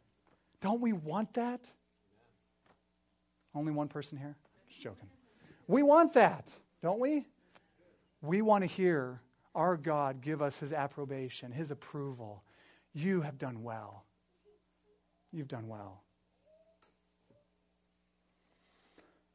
Don't 0.61 0.81
we 0.81 0.93
want 0.93 1.35
that? 1.35 1.71
Only 3.55 3.73
one 3.73 3.89
person 3.89 4.19
here? 4.19 4.37
Just 4.69 4.81
joking. 4.81 5.09
We 5.67 5.83
want 5.83 6.15
that, 6.15 6.49
don't 6.83 7.01
we? 7.01 7.27
We 8.23 8.43
want 8.43 8.63
to 8.63 8.67
hear 8.67 9.21
our 9.55 9.77
God 9.77 10.21
give 10.21 10.43
us 10.43 10.59
his 10.59 10.73
approbation, 10.73 11.53
his 11.53 11.71
approval. 11.71 12.45
You 12.93 13.23
have 13.23 13.39
done 13.39 13.63
well. 13.63 14.05
You've 15.33 15.49
done 15.49 15.69
well. 15.69 16.03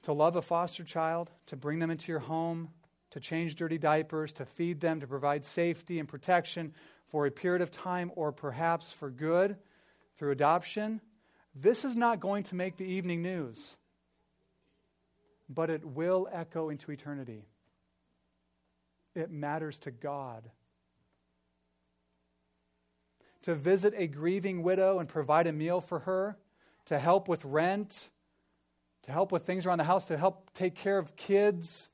To 0.03 0.13
love 0.13 0.35
a 0.35 0.41
foster 0.41 0.83
child, 0.83 1.31
to 1.47 1.55
bring 1.55 1.79
them 1.79 1.89
into 1.89 2.11
your 2.11 2.19
home, 2.19 2.69
to 3.11 3.19
change 3.19 3.55
dirty 3.55 3.77
diapers, 3.77 4.33
to 4.33 4.45
feed 4.45 4.79
them, 4.79 4.99
to 4.99 5.07
provide 5.07 5.45
safety 5.45 5.99
and 5.99 6.07
protection 6.07 6.73
for 7.07 7.25
a 7.25 7.31
period 7.31 7.61
of 7.61 7.71
time 7.71 8.11
or 8.15 8.31
perhaps 8.31 8.91
for 8.91 9.09
good 9.09 9.57
through 10.17 10.31
adoption, 10.31 11.01
this 11.55 11.85
is 11.85 11.95
not 11.95 12.19
going 12.19 12.43
to 12.43 12.55
make 12.55 12.77
the 12.77 12.83
evening 12.83 13.21
news 13.21 13.77
but 15.49 15.69
it 15.69 15.85
will 15.85 16.27
echo 16.31 16.69
into 16.69 16.91
eternity. 16.91 17.45
It 19.13 19.31
matters 19.31 19.79
to 19.79 19.91
God. 19.91 20.49
To 23.43 23.55
visit 23.55 23.93
a 23.95 24.07
grieving 24.07 24.63
widow 24.63 24.99
and 24.99 25.07
provide 25.07 25.47
a 25.47 25.53
meal 25.53 25.79
for 25.79 25.99
her, 25.99 26.37
to 26.85 26.99
help 26.99 27.27
with 27.27 27.45
rent, 27.45 28.09
to 29.03 29.11
help 29.11 29.31
with 29.31 29.45
things 29.45 29.65
around 29.65 29.77
the 29.77 29.83
house, 29.83 30.05
to 30.07 30.17
help 30.17 30.51
take 30.53 30.75
care 30.75 30.97
of 30.97 31.15
kids, 31.15 31.89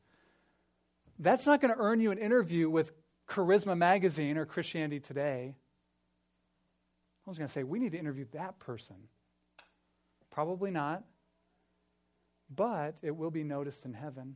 that's 1.19 1.45
not 1.45 1.61
going 1.61 1.73
to 1.73 1.79
earn 1.79 1.99
you 1.99 2.11
an 2.11 2.17
interview 2.17 2.69
with 2.69 2.93
Charisma 3.27 3.77
Magazine 3.77 4.37
or 4.37 4.45
Christianity 4.45 4.99
Today. 4.99 5.55
I 7.27 7.29
was 7.29 7.37
going 7.37 7.47
to 7.47 7.53
say, 7.53 7.63
we 7.63 7.79
need 7.79 7.91
to 7.91 7.99
interview 7.99 8.25
that 8.31 8.59
person. 8.59 8.95
Probably 10.31 10.71
not 10.71 11.03
but 12.53 12.97
it 13.01 13.15
will 13.15 13.31
be 13.31 13.43
noticed 13.43 13.85
in 13.85 13.93
heaven. 13.93 14.35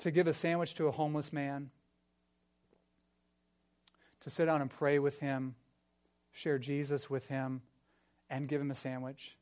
To 0.00 0.10
give 0.10 0.26
a 0.26 0.34
sandwich 0.34 0.74
to 0.74 0.88
a 0.88 0.90
homeless 0.90 1.32
man, 1.32 1.70
to 4.20 4.30
sit 4.30 4.46
down 4.46 4.60
and 4.60 4.70
pray 4.70 4.98
with 4.98 5.18
him, 5.20 5.54
share 6.32 6.58
Jesus 6.58 7.08
with 7.08 7.26
him, 7.26 7.62
and 8.28 8.48
give 8.48 8.60
him 8.60 8.70
a 8.70 8.74
sandwich 8.74 9.36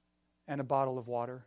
and 0.46 0.60
a 0.60 0.64
bottle 0.64 0.98
of 0.98 1.08
water. 1.08 1.44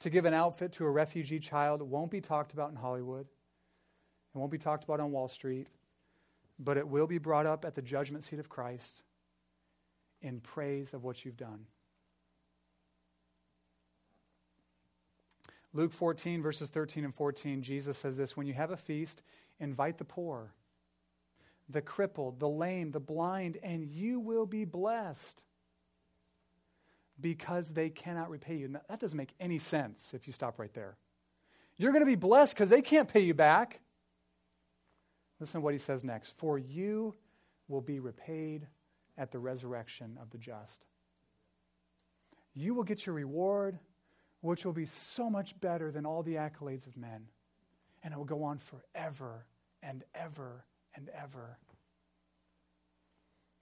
To 0.00 0.10
give 0.10 0.24
an 0.24 0.34
outfit 0.34 0.72
to 0.74 0.84
a 0.84 0.90
refugee 0.90 1.38
child 1.38 1.82
won't 1.82 2.10
be 2.10 2.20
talked 2.20 2.52
about 2.52 2.70
in 2.70 2.76
Hollywood. 2.76 3.26
It 4.34 4.38
won't 4.38 4.50
be 4.50 4.58
talked 4.58 4.84
about 4.84 5.00
on 5.00 5.10
Wall 5.10 5.28
Street, 5.28 5.68
but 6.58 6.76
it 6.76 6.86
will 6.86 7.06
be 7.06 7.18
brought 7.18 7.46
up 7.46 7.64
at 7.64 7.74
the 7.74 7.82
judgment 7.82 8.24
seat 8.24 8.38
of 8.38 8.48
Christ 8.48 9.02
in 10.22 10.40
praise 10.40 10.94
of 10.94 11.04
what 11.04 11.24
you've 11.24 11.36
done. 11.36 11.66
Luke 15.72 15.92
14, 15.92 16.42
verses 16.42 16.70
13 16.70 17.04
and 17.04 17.14
14, 17.14 17.62
Jesus 17.62 17.98
says 17.98 18.16
this 18.16 18.36
When 18.36 18.46
you 18.46 18.54
have 18.54 18.70
a 18.70 18.76
feast, 18.76 19.22
invite 19.60 19.98
the 19.98 20.04
poor, 20.04 20.52
the 21.68 21.82
crippled, 21.82 22.40
the 22.40 22.48
lame, 22.48 22.90
the 22.90 23.00
blind, 23.00 23.58
and 23.62 23.84
you 23.84 24.18
will 24.18 24.46
be 24.46 24.64
blessed 24.64 25.42
because 27.20 27.68
they 27.68 27.90
cannot 27.90 28.30
repay 28.30 28.56
you. 28.56 28.68
Now, 28.68 28.80
that 28.88 29.00
doesn't 29.00 29.16
make 29.16 29.34
any 29.38 29.58
sense 29.58 30.12
if 30.14 30.26
you 30.26 30.32
stop 30.32 30.58
right 30.58 30.72
there. 30.72 30.96
You're 31.76 31.92
going 31.92 32.02
to 32.02 32.06
be 32.06 32.16
blessed 32.16 32.54
because 32.54 32.70
they 32.70 32.82
can't 32.82 33.08
pay 33.08 33.20
you 33.20 33.34
back. 33.34 33.80
Listen 35.38 35.60
to 35.60 35.64
what 35.64 35.74
he 35.74 35.78
says 35.78 36.02
next. 36.02 36.36
For 36.38 36.58
you 36.58 37.14
will 37.68 37.80
be 37.80 38.00
repaid 38.00 38.66
at 39.18 39.32
the 39.32 39.38
resurrection 39.38 40.16
of 40.22 40.30
the 40.30 40.38
just. 40.38 40.86
You 42.54 42.72
will 42.72 42.84
get 42.84 43.04
your 43.04 43.14
reward, 43.14 43.78
which 44.40 44.64
will 44.64 44.72
be 44.72 44.86
so 44.86 45.28
much 45.28 45.58
better 45.60 45.90
than 45.90 46.06
all 46.06 46.22
the 46.22 46.36
accolades 46.36 46.86
of 46.86 46.96
men. 46.96 47.26
And 48.02 48.14
it 48.14 48.16
will 48.16 48.24
go 48.24 48.44
on 48.44 48.58
forever 48.58 49.44
and 49.82 50.04
ever 50.14 50.64
and 50.94 51.10
ever. 51.10 51.58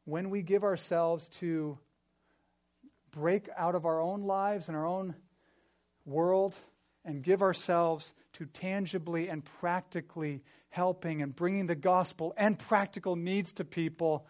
When 0.05 0.31
we 0.31 0.43
give 0.43 0.63
ourselves 0.63 1.29
to 1.41 1.79
break 3.11 3.49
out 3.57 3.75
of 3.75 3.87
our 3.87 4.01
own 4.01 4.23
lives 4.23 4.69
and 4.69 4.77
our 4.77 4.87
own 4.87 5.17
world 6.05 6.55
and 7.05 7.23
give 7.23 7.43
ourselves 7.43 8.13
to 8.35 8.45
tangibly 8.45 9.29
and 9.29 9.45
practically 9.45 10.43
helping 10.69 11.23
and 11.23 11.35
bringing 11.35 11.67
the 11.67 11.75
gospel 11.75 12.35
and 12.37 12.59
practical 12.59 13.17
needs 13.17 13.55
to 13.55 13.65
people, 13.65 14.27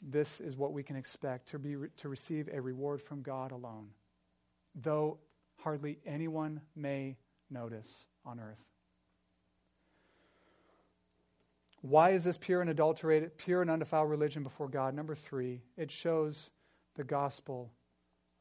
this 0.00 0.40
is 0.40 0.56
what 0.56 0.72
we 0.72 0.82
can 0.82 0.96
expect 0.96 1.48
to, 1.50 1.58
be, 1.58 1.76
to 1.96 2.08
receive 2.08 2.48
a 2.52 2.60
reward 2.60 3.02
from 3.02 3.22
God 3.22 3.52
alone, 3.52 3.88
though 4.74 5.18
hardly 5.56 5.98
anyone 6.06 6.60
may 6.76 7.16
notice 7.50 8.06
on 8.24 8.38
earth. 8.38 8.64
Why 11.80 12.10
is 12.10 12.24
this 12.24 12.36
pure 12.36 12.60
and 12.60 12.70
adulterated, 12.70 13.36
pure 13.36 13.62
and 13.62 13.70
undefiled 13.70 14.10
religion 14.10 14.42
before 14.42 14.68
God? 14.68 14.94
Number 14.94 15.14
three, 15.14 15.62
it 15.76 15.90
shows 15.90 16.50
the 16.96 17.04
gospel 17.04 17.72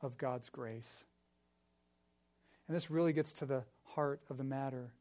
of 0.02 0.18
God's 0.18 0.50
grace. 0.50 1.06
And 2.68 2.76
this 2.76 2.90
really 2.90 3.14
gets 3.14 3.32
to 3.34 3.46
the 3.46 3.64
heart 3.84 4.22
of 4.30 4.38
the 4.38 4.44
matter. 4.44 4.92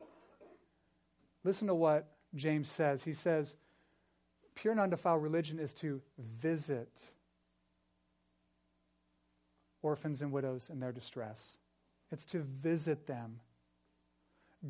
Listen 1.45 1.69
to 1.69 1.75
what 1.75 2.13
James 2.35 2.71
says. 2.71 3.05
He 3.05 3.15
says, 3.15 3.55
Pure 4.57 4.73
and 4.73 4.81
undefiled 4.81 5.23
religion 5.23 5.61
is 5.61 5.73
to 5.75 6.01
visit 6.19 6.89
orphans 9.83 10.23
and 10.23 10.33
widows 10.33 10.69
in 10.73 10.81
their 10.81 10.91
distress, 10.91 11.59
it's 12.11 12.25
to 12.25 12.41
visit 12.41 13.07
them. 13.07 13.39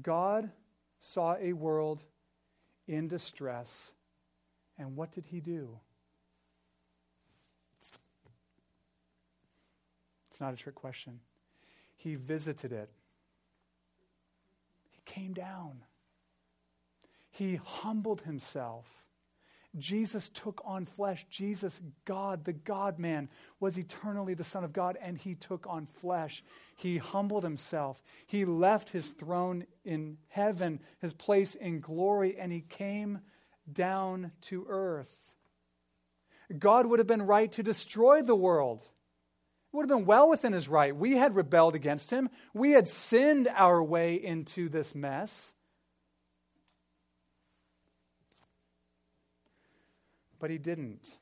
God 0.02 0.50
saw 0.98 1.36
a 1.40 1.54
world 1.54 2.02
in 2.86 3.08
distress, 3.08 3.92
and 4.76 4.96
what 4.96 5.12
did 5.12 5.24
he 5.24 5.40
do? 5.40 5.78
It's 10.30 10.40
not 10.40 10.52
a 10.52 10.56
trick 10.56 10.74
question. 10.74 11.20
He 11.94 12.16
visited 12.16 12.72
it. 12.72 12.90
He 14.90 15.00
came 15.06 15.32
down. 15.32 15.82
He 17.30 17.56
humbled 17.56 18.22
himself. 18.22 18.84
Jesus 19.78 20.28
took 20.30 20.62
on 20.64 20.86
flesh. 20.86 21.26
Jesus, 21.30 21.80
God, 22.04 22.44
the 22.44 22.52
God 22.52 22.98
man, 22.98 23.28
was 23.60 23.78
eternally 23.78 24.34
the 24.34 24.44
Son 24.44 24.64
of 24.64 24.72
God, 24.72 24.96
and 25.00 25.18
he 25.18 25.34
took 25.34 25.66
on 25.66 25.86
flesh. 26.00 26.42
He 26.76 26.98
humbled 26.98 27.44
himself. 27.44 28.02
He 28.26 28.44
left 28.44 28.90
his 28.90 29.06
throne 29.06 29.66
in 29.84 30.18
heaven, 30.28 30.80
his 31.00 31.12
place 31.12 31.54
in 31.54 31.80
glory, 31.80 32.36
and 32.38 32.52
he 32.52 32.60
came 32.60 33.20
down 33.70 34.32
to 34.42 34.66
earth. 34.68 35.14
God 36.56 36.86
would 36.86 37.00
have 37.00 37.08
been 37.08 37.22
right 37.26 37.50
to 37.52 37.62
destroy 37.64 38.22
the 38.22 38.36
world 38.36 38.82
It 38.82 39.76
would 39.76 39.90
have 39.90 39.98
been 39.98 40.06
well 40.06 40.30
within 40.30 40.52
his 40.52 40.68
right. 40.68 40.94
We 40.94 41.16
had 41.16 41.34
rebelled 41.34 41.74
against 41.74 42.10
him, 42.10 42.30
we 42.54 42.70
had 42.70 42.88
sinned 42.88 43.48
our 43.48 43.82
way 43.82 44.14
into 44.14 44.68
this 44.68 44.94
mess. 44.94 45.54
But 50.38 50.50
he 50.50 50.58
didn't. 50.58 51.12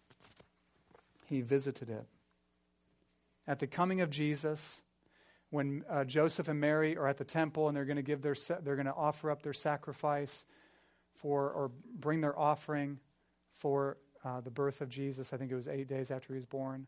He 1.27 1.40
visited 1.40 1.90
it. 1.90 2.07
At 3.46 3.59
the 3.59 3.66
coming 3.66 4.00
of 4.00 4.11
Jesus, 4.11 4.83
when 5.50 5.85
uh, 5.88 6.05
Joseph 6.05 6.48
and 6.48 6.61
Mary 6.61 6.96
are 6.96 7.07
at 7.07 7.18
the 7.18 7.24
temple 7.24 7.68
and 7.68 7.77
they're 7.77 7.85
going 7.85 7.96
to 7.96 8.03
give 8.03 8.22
their 8.22 8.35
they're 8.62 8.77
going 8.77 8.87
to 8.87 8.94
offer 8.94 9.31
up 9.31 9.42
their 9.42 9.53
sacrifice 9.53 10.44
for 11.14 11.50
or 11.50 11.70
bring 11.94 12.20
their 12.20 12.38
offering 12.38 12.98
for 13.53 13.98
uh, 14.24 14.40
the 14.40 14.50
birth 14.50 14.81
of 14.81 14.88
Jesus. 14.88 15.33
I 15.33 15.37
think 15.37 15.53
it 15.53 15.55
was 15.55 15.68
eight 15.68 15.88
days 15.88 16.11
after 16.11 16.33
he 16.33 16.38
was 16.38 16.46
born. 16.46 16.87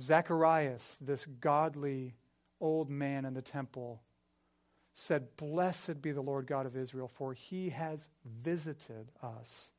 Zacharias, 0.00 0.98
this 1.00 1.26
godly 1.40 2.14
old 2.60 2.90
man 2.90 3.24
in 3.24 3.34
the 3.34 3.42
temple, 3.42 4.02
said, 4.94 5.36
Blessed 5.36 6.00
be 6.00 6.12
the 6.12 6.22
Lord 6.22 6.46
God 6.46 6.66
of 6.66 6.76
Israel, 6.76 7.08
for 7.08 7.32
he 7.32 7.70
has 7.70 8.08
visited 8.24 9.10
us 9.22 9.70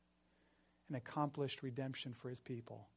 and 0.88 0.96
accomplished 0.96 1.62
redemption 1.62 2.14
for 2.14 2.28
his 2.28 2.40
people. 2.40 2.88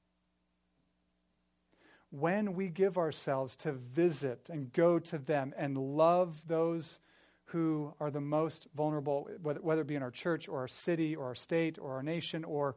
When 2.09 2.55
we 2.55 2.67
give 2.67 2.97
ourselves 2.97 3.55
to 3.57 3.71
visit 3.71 4.49
and 4.49 4.73
go 4.73 4.99
to 4.99 5.17
them 5.17 5.53
and 5.57 5.77
love 5.77 6.45
those 6.47 6.99
who 7.45 7.93
are 7.99 8.11
the 8.11 8.21
most 8.21 8.67
vulnerable, 8.75 9.29
whether, 9.41 9.81
it 9.81 9.87
be 9.87 9.95
in 9.95 10.03
our 10.03 10.11
church 10.11 10.47
or 10.47 10.59
our 10.59 10.67
city 10.67 11.15
or 11.15 11.25
our 11.25 11.35
state 11.35 11.77
or 11.79 11.95
our 11.95 12.03
nation 12.03 12.43
or 12.43 12.75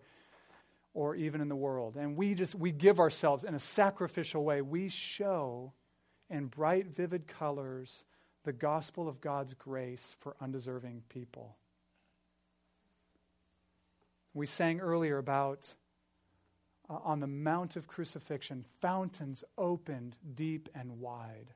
or 0.94 1.16
even 1.16 1.40
in 1.40 1.48
the 1.48 1.57
world. 1.57 1.96
And 1.96 2.16
we 2.16 2.35
just 2.35 2.55
we 2.55 2.70
give 2.70 3.00
ourselves 3.00 3.42
in 3.42 3.55
a 3.55 3.59
sacrificial 3.59 4.44
way. 4.44 4.62
We 4.62 4.88
show 4.88 5.72
in 6.31 6.46
bright 6.46 6.87
vivid 6.87 7.27
colors 7.27 8.05
the 8.44 8.53
gospel 8.53 9.09
of 9.09 9.20
God's 9.20 9.55
grace 9.55 10.14
for 10.18 10.37
undeserving 10.40 11.03
people. 11.09 11.57
We 14.34 14.46
sang 14.46 14.80
earlier 14.80 15.16
about 15.16 15.72
uh, 16.90 16.98
on 17.04 17.20
the 17.20 17.26
Mount 17.26 17.76
of 17.76 17.86
Crucifixion, 17.86 18.64
fountains 18.80 19.44
opened 19.56 20.16
deep 20.34 20.68
and 20.74 21.00
wide. 21.00 21.54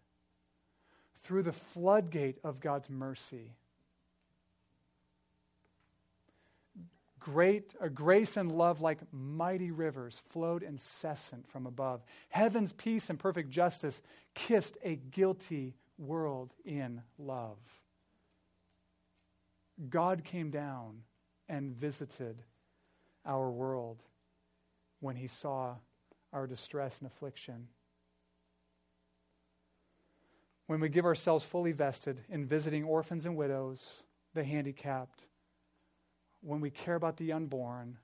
Through 1.23 1.43
the 1.43 1.53
floodgate 1.53 2.39
of 2.45 2.61
God's 2.61 2.89
mercy, 2.89 3.57
Great, 7.21 7.75
a 7.81 7.91
grace 7.91 8.39
and 8.39 8.51
love 8.51 8.81
like 8.81 9.01
mighty 9.13 9.71
rivers 9.71 10.23
flowed 10.31 10.63
incessant 10.63 11.47
from 11.49 11.67
above. 11.67 12.03
Heaven's 12.31 12.73
peace 12.73 13.11
and 13.11 13.19
perfect 13.19 13.51
justice 13.51 14.01
kissed 14.35 14.79
a 14.83 14.97
guilty 14.97 15.75
world 15.99 16.55
in 16.65 17.03
love. 17.19 17.59
God 19.91 20.25
came 20.25 20.51
down 20.51 21.03
and 21.49 21.73
visited 21.73 22.43
our 23.29 23.51
world 23.51 24.03
when 25.01 25.15
he 25.15 25.29
saw 25.29 25.77
our 26.33 26.47
distress 26.47 26.99
and 26.99 27.07
affliction. 27.07 27.69
When 30.67 30.81
we 30.81 30.89
give 30.89 31.05
ourselves 31.05 31.45
fully 31.45 31.73
vested 31.73 32.21
in 32.29 32.45
visiting 32.45 32.85
orphans 32.85 33.25
and 33.25 33.37
widows, 33.37 34.05
the 34.35 34.45
handicapped, 34.45 35.27
when 36.41 36.61
we 36.61 36.71
care 36.71 36.95
about 36.95 37.17
the 37.17 37.33
unborn, 37.33 37.99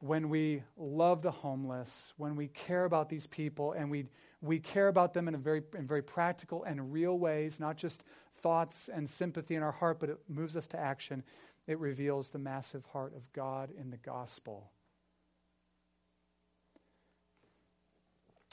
when 0.00 0.28
we 0.28 0.62
love 0.76 1.22
the 1.22 1.30
homeless, 1.30 2.12
when 2.16 2.36
we 2.36 2.48
care 2.48 2.84
about 2.84 3.08
these 3.08 3.26
people 3.26 3.72
and 3.72 3.90
we, 3.90 4.06
we 4.40 4.58
care 4.60 4.88
about 4.88 5.12
them 5.12 5.28
in, 5.28 5.34
a 5.34 5.38
very, 5.38 5.62
in 5.76 5.86
very 5.86 6.02
practical 6.02 6.64
and 6.64 6.92
real 6.92 7.18
ways, 7.18 7.58
not 7.58 7.76
just 7.76 8.04
thoughts 8.40 8.88
and 8.92 9.10
sympathy 9.10 9.56
in 9.56 9.62
our 9.62 9.72
heart, 9.72 9.98
but 9.98 10.08
it 10.08 10.18
moves 10.28 10.56
us 10.56 10.66
to 10.68 10.78
action, 10.78 11.24
it 11.68 11.78
reveals 11.78 12.30
the 12.30 12.38
massive 12.38 12.84
heart 12.86 13.14
of 13.14 13.30
God 13.34 13.68
in 13.78 13.90
the 13.90 13.98
gospel. 13.98 14.72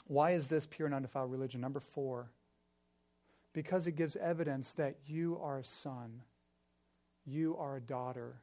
Why 0.06 0.32
is 0.32 0.48
this 0.48 0.66
pure 0.66 0.86
and 0.86 0.94
undefiled 0.94 1.32
religion? 1.32 1.62
Number 1.62 1.80
four, 1.80 2.30
because 3.54 3.86
it 3.86 3.92
gives 3.92 4.16
evidence 4.16 4.72
that 4.74 4.96
you 5.06 5.40
are 5.42 5.58
a 5.58 5.64
son, 5.64 6.20
you 7.24 7.56
are 7.58 7.76
a 7.76 7.80
daughter 7.80 8.42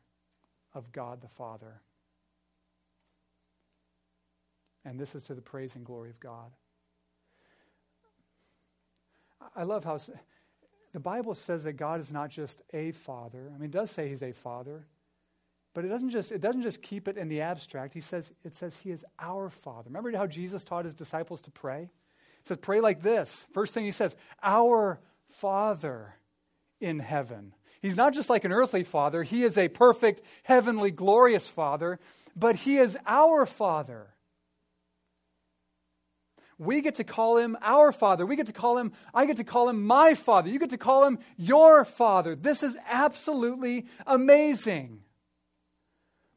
of 0.74 0.92
God 0.92 1.22
the 1.22 1.30
Father. 1.30 1.80
And 4.84 5.00
this 5.00 5.14
is 5.14 5.24
to 5.26 5.36
the 5.36 5.42
praise 5.42 5.76
and 5.76 5.86
glory 5.86 6.10
of 6.10 6.20
God. 6.20 6.52
I 9.56 9.64
love 9.64 9.84
how 9.84 10.00
the 10.94 11.00
Bible 11.00 11.34
says 11.34 11.64
that 11.64 11.74
God 11.74 12.00
is 12.00 12.12
not 12.12 12.30
just 12.30 12.62
a 12.72 12.92
father. 12.92 13.52
I 13.54 13.58
mean, 13.58 13.70
it 13.70 13.72
does 13.72 13.92
say 13.92 14.08
he's 14.08 14.24
a 14.24 14.32
father, 14.32 14.86
but 15.74 15.84
it 15.86 15.90
doesn't 15.90 16.12
just 16.12 16.32
it 16.32 16.40
doesn't 16.40 16.62
just 16.62 16.82
keep 16.82 17.08
it 17.08 17.18
in 17.18 17.28
the 17.28 17.42
abstract. 17.42 17.94
He 17.94 18.02
says 18.02 18.32
it 18.44 18.56
says 18.56 18.78
he 18.78 18.92
is 18.92 19.04
our 19.20 19.50
father. 19.50 19.90
Remember 19.90 20.16
how 20.16 20.28
Jesus 20.28 20.64
taught 20.64 20.86
his 20.86 20.94
disciples 20.94 21.42
to 21.42 21.52
pray? 21.52 21.90
He 22.44 22.48
says, 22.48 22.58
pray 22.62 22.82
like 22.82 23.02
this. 23.02 23.46
First 23.54 23.74
thing 23.74 23.86
he 23.86 23.92
says, 23.92 24.16
our 24.42 25.00
Father 25.30 26.14
in 26.82 27.00
heaven. 27.00 27.54
He's 27.82 27.96
not 27.96 28.14
just 28.14 28.30
like 28.30 28.44
an 28.44 28.52
earthly 28.52 28.84
father, 28.84 29.24
he 29.24 29.44
is 29.44 29.58
a 29.58 29.68
perfect, 29.68 30.22
heavenly, 30.44 30.92
glorious 30.92 31.48
father, 31.48 32.00
but 32.36 32.56
he 32.56 32.78
is 32.78 32.98
our 33.06 33.46
father. 33.46 34.13
We 36.58 36.82
get 36.82 36.96
to 36.96 37.04
call 37.04 37.38
him 37.38 37.58
our 37.62 37.92
father. 37.92 38.26
We 38.26 38.36
get 38.36 38.48
to 38.48 38.54
call 38.54 38.78
him, 38.78 38.94
I 39.14 39.26
get 39.26 39.38
to 39.38 39.44
call 39.44 39.70
him 39.70 39.86
my 39.86 40.14
father. 40.14 40.50
You 40.50 40.60
get 40.60 40.70
to 40.72 40.78
call 40.78 41.06
him 41.06 41.20
your 41.38 41.86
father. 41.86 42.36
This 42.36 42.64
is 42.64 42.78
absolutely 42.88 43.88
amazing. 44.06 45.02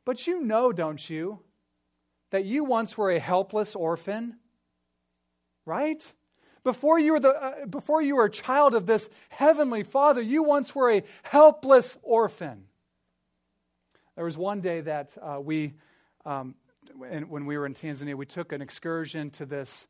But 0.05 0.27
you 0.27 0.41
know, 0.43 0.73
don't 0.73 1.11
you, 1.11 1.41
that 2.31 2.45
you 2.45 2.65
once 2.65 2.97
were 2.97 3.11
a 3.11 3.19
helpless 3.19 3.75
orphan? 3.75 4.37
Right? 5.65 6.13
Before 6.65 6.99
you, 6.99 7.13
were 7.13 7.21
the, 7.21 7.31
uh, 7.31 7.67
before 7.67 8.03
you 8.03 8.17
were 8.17 8.25
a 8.25 8.31
child 8.31 8.75
of 8.75 8.87
this 8.87 9.09
heavenly 9.29 9.83
Father, 9.83 10.21
you 10.23 10.43
once 10.43 10.75
were 10.75 10.91
a 10.91 11.03
helpless 11.23 11.97
orphan. 12.03 12.65
There 14.17 14.25
was 14.25 14.39
one 14.39 14.61
day 14.61 14.81
that 14.81 15.17
uh, 15.21 15.39
we, 15.41 15.75
um, 16.25 16.55
when 16.95 17.47
we 17.47 17.59
were 17.59 17.67
in 17.67 17.75
Tanzania, 17.75 18.15
we 18.15 18.27
took 18.27 18.53
an 18.53 18.63
excursion 18.63 19.31
to 19.33 19.47
this 19.47 19.87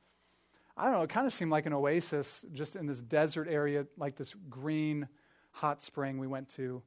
I 0.77 0.85
don't 0.85 0.93
know, 0.93 1.03
it 1.03 1.11
kind 1.11 1.27
of 1.27 1.33
seemed 1.33 1.51
like 1.51 1.65
an 1.65 1.73
oasis 1.73 2.45
just 2.53 2.77
in 2.77 2.87
this 2.87 3.01
desert 3.01 3.49
area, 3.49 3.87
like 3.97 4.17
this 4.17 4.35
green 4.51 5.09
hot 5.53 5.83
spring 5.83 6.19
we 6.19 6.27
went 6.27 6.51
to. 6.51 6.83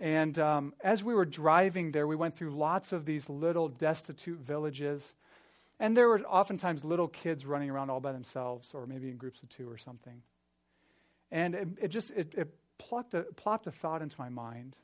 And 0.00 0.36
um, 0.40 0.74
as 0.82 1.04
we 1.04 1.14
were 1.14 1.24
driving 1.24 1.92
there, 1.92 2.08
we 2.08 2.16
went 2.16 2.36
through 2.36 2.50
lots 2.50 2.92
of 2.92 3.04
these 3.04 3.28
little 3.28 3.68
destitute 3.68 4.40
villages. 4.40 5.14
And 5.78 5.96
there 5.96 6.08
were 6.08 6.20
oftentimes 6.22 6.84
little 6.84 7.06
kids 7.06 7.46
running 7.46 7.70
around 7.70 7.90
all 7.90 8.00
by 8.00 8.10
themselves, 8.10 8.74
or 8.74 8.86
maybe 8.86 9.08
in 9.08 9.16
groups 9.16 9.44
of 9.44 9.48
two 9.48 9.70
or 9.70 9.78
something. 9.78 10.22
And 11.30 11.54
it, 11.54 11.68
it 11.82 11.88
just 11.88 12.10
it, 12.10 12.34
it 12.36 12.52
plucked 12.78 13.14
a, 13.14 13.22
plopped 13.22 13.68
a 13.68 13.70
thought 13.70 14.02
into 14.02 14.16
my 14.18 14.28
mind. 14.28 14.76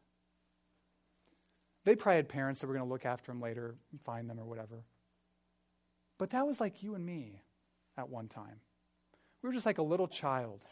They 1.85 1.97
probably 1.97 2.17
had 2.17 2.29
parents 2.29 2.61
that 2.61 2.69
were 2.69 2.75
going 2.75 2.87
to 2.87 2.93
look 2.93 3.05
after 3.05 3.33
them 3.33 3.41
later, 3.41 3.75
find 4.05 4.31
them 4.31 4.39
or 4.39 4.45
whatever. 4.45 4.85
But 6.19 6.31
that 6.31 6.47
was 6.47 6.61
like 6.61 6.85
you 6.85 6.95
and 6.95 7.05
me 7.05 7.43
at 7.99 8.09
one 8.09 8.29
time. 8.29 8.61
We 9.43 9.49
were 9.49 9.55
just 9.55 9.67
like 9.67 9.79
a 9.79 9.83
little 9.83 10.09
child 10.09 10.65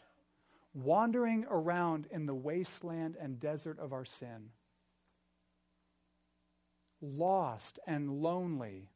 wandering 0.73 1.45
around 1.49 2.07
in 2.11 2.25
the 2.25 2.35
wasteland 2.35 3.17
and 3.19 3.39
desert 3.39 3.79
of 3.79 3.93
our 3.93 4.05
sin, 4.05 4.49
lost 7.01 7.79
and 7.85 8.21
lonely. 8.21 8.89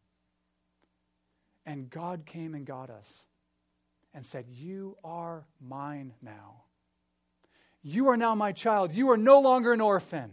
And 1.66 1.90
God 1.90 2.26
came 2.26 2.56
and 2.56 2.66
got 2.66 2.90
us 2.90 3.26
and 4.14 4.26
said, 4.26 4.46
You 4.50 4.98
are 5.04 5.46
mine 5.60 6.14
now. 6.22 6.64
You 7.84 8.10
are 8.10 8.18
now 8.18 8.36
my 8.36 8.52
child. 8.52 8.94
You 8.94 9.12
are 9.12 9.18
no 9.18 9.40
longer 9.40 9.74
an 9.74 9.82
orphan. 9.82 10.32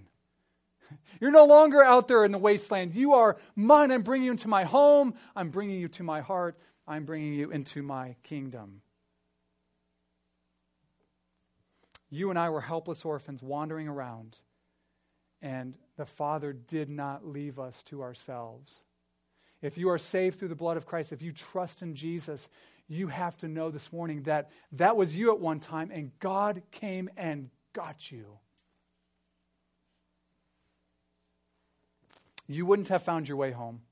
You're 1.20 1.30
no 1.30 1.46
longer 1.46 1.82
out 1.82 2.08
there 2.08 2.24
in 2.24 2.32
the 2.32 2.38
wasteland. 2.38 2.94
You 2.94 3.14
are 3.14 3.36
mine. 3.56 3.90
I'm 3.90 4.02
bringing 4.02 4.26
you 4.26 4.32
into 4.32 4.48
my 4.48 4.64
home. 4.64 5.14
I'm 5.34 5.50
bringing 5.50 5.80
you 5.80 5.88
to 5.88 6.02
my 6.02 6.20
heart. 6.20 6.58
I'm 6.88 7.04
bringing 7.04 7.34
you 7.34 7.50
into 7.50 7.82
my 7.82 8.16
kingdom. 8.22 8.80
You 12.10 12.30
and 12.30 12.38
I 12.38 12.48
were 12.48 12.62
helpless 12.62 13.04
orphans 13.04 13.42
wandering 13.42 13.86
around, 13.86 14.38
and 15.42 15.74
the 15.98 16.06
Father 16.06 16.54
did 16.54 16.88
not 16.88 17.26
leave 17.26 17.58
us 17.58 17.82
to 17.84 18.00
ourselves. 18.00 18.82
If 19.60 19.76
you 19.76 19.90
are 19.90 19.98
saved 19.98 20.38
through 20.38 20.48
the 20.48 20.54
blood 20.54 20.78
of 20.78 20.86
Christ, 20.86 21.12
if 21.12 21.20
you 21.20 21.32
trust 21.32 21.82
in 21.82 21.94
Jesus, 21.94 22.48
you 22.88 23.08
have 23.08 23.36
to 23.38 23.48
know 23.48 23.70
this 23.70 23.92
morning 23.92 24.22
that 24.22 24.50
that 24.72 24.96
was 24.96 25.14
you 25.14 25.30
at 25.32 25.40
one 25.40 25.60
time, 25.60 25.90
and 25.92 26.10
God 26.20 26.62
came 26.70 27.10
and 27.18 27.50
got 27.74 28.10
you. 28.10 28.38
You 32.46 32.64
wouldn't 32.64 32.88
have 32.88 33.02
found 33.02 33.28
your 33.28 33.36
way 33.36 33.50
home. 33.50 33.82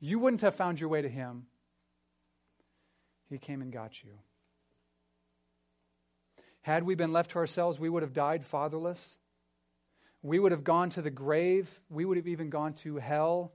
You 0.00 0.18
wouldn't 0.18 0.40
have 0.40 0.54
found 0.54 0.80
your 0.80 0.88
way 0.88 1.02
to 1.02 1.08
Him. 1.08 1.46
He 3.28 3.38
came 3.38 3.62
and 3.62 3.72
got 3.72 4.02
you. 4.04 4.10
Had 6.62 6.84
we 6.84 6.94
been 6.94 7.12
left 7.12 7.32
to 7.32 7.38
ourselves, 7.38 7.78
we 7.78 7.88
would 7.88 8.02
have 8.02 8.12
died 8.12 8.44
fatherless. 8.44 9.16
We 10.22 10.38
would 10.38 10.52
have 10.52 10.64
gone 10.64 10.90
to 10.90 11.02
the 11.02 11.10
grave. 11.10 11.80
We 11.88 12.04
would 12.04 12.16
have 12.16 12.26
even 12.26 12.50
gone 12.50 12.74
to 12.74 12.96
hell, 12.96 13.52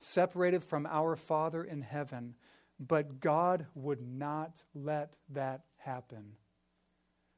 separated 0.00 0.64
from 0.64 0.86
our 0.86 1.14
Father 1.14 1.62
in 1.62 1.82
heaven. 1.82 2.34
But 2.80 3.20
God 3.20 3.66
would 3.74 4.00
not 4.00 4.64
let 4.74 5.14
that 5.30 5.62
happen. 5.76 6.32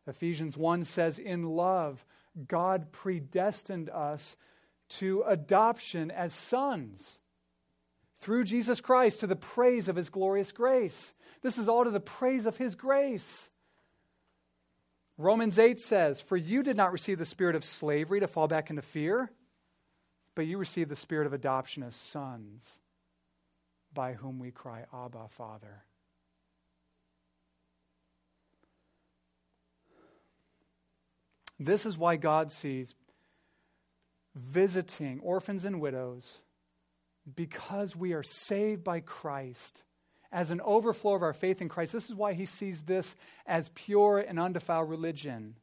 Ephesians 0.07 0.57
1 0.57 0.85
says, 0.85 1.19
In 1.19 1.43
love, 1.45 2.05
God 2.49 2.91
predestined 2.93 3.91
us 3.91 4.37
to 4.89 5.23
adoption 5.27 6.11
as 6.11 6.33
sons 6.33 7.21
through 8.21 8.45
Jesus 8.45 8.81
Christ 8.81 9.21
to 9.21 9.27
the 9.27 9.37
praise 9.37 9.89
of 9.89 9.97
his 9.97 10.11
glorious 10.11 10.53
grace. 10.53 11.13
This 11.43 11.59
is 11.59 11.69
all 11.69 11.85
to 11.85 11.91
the 11.91 12.01
praise 12.01 12.47
of 12.47 12.57
his 12.57 12.75
grace. 12.75 13.49
Romans 15.17 15.59
8 15.59 15.81
says, 15.81 16.21
For 16.21 16.37
you 16.37 16.63
did 16.63 16.77
not 16.77 16.93
receive 16.93 17.19
the 17.19 17.27
spirit 17.27 17.57
of 17.57 17.65
slavery 17.65 18.21
to 18.21 18.29
fall 18.29 18.49
back 18.49 18.71
into 18.71 18.83
fear, 18.83 19.31
but 20.35 20.47
you 20.47 20.59
received 20.59 20.91
the 20.91 20.97
spirit 20.97 21.27
of 21.27 21.33
adoption 21.33 21.83
as 21.83 21.95
sons, 21.95 22.79
by 23.93 24.15
whom 24.15 24.39
we 24.39 24.51
cry, 24.51 24.85
Abba, 24.93 25.29
Father. 25.29 25.85
This 31.59 31.85
is 31.85 31.99
why 31.99 32.17
God 32.17 32.51
sees 32.51 32.95
visiting 34.35 35.21
orphans 35.21 35.67
and 35.67 35.81
widows 35.81 36.41
because 37.35 37.95
we 37.95 38.13
are 38.13 38.23
saved 38.23 38.85
by 38.85 39.01
Christ 39.01 39.83
as 40.33 40.51
an 40.51 40.61
overflow 40.61 41.15
of 41.15 41.23
our 41.23 41.33
faith 41.33 41.61
in 41.61 41.69
Christ. 41.69 41.93
This 41.93 42.09
is 42.09 42.15
why 42.15 42.35
he 42.35 42.47
sees 42.47 42.83
this 42.83 43.17
as 43.47 43.71
pure 43.75 44.19
and 44.19 44.39
undefiled 44.39 44.89
religion. 44.89 45.57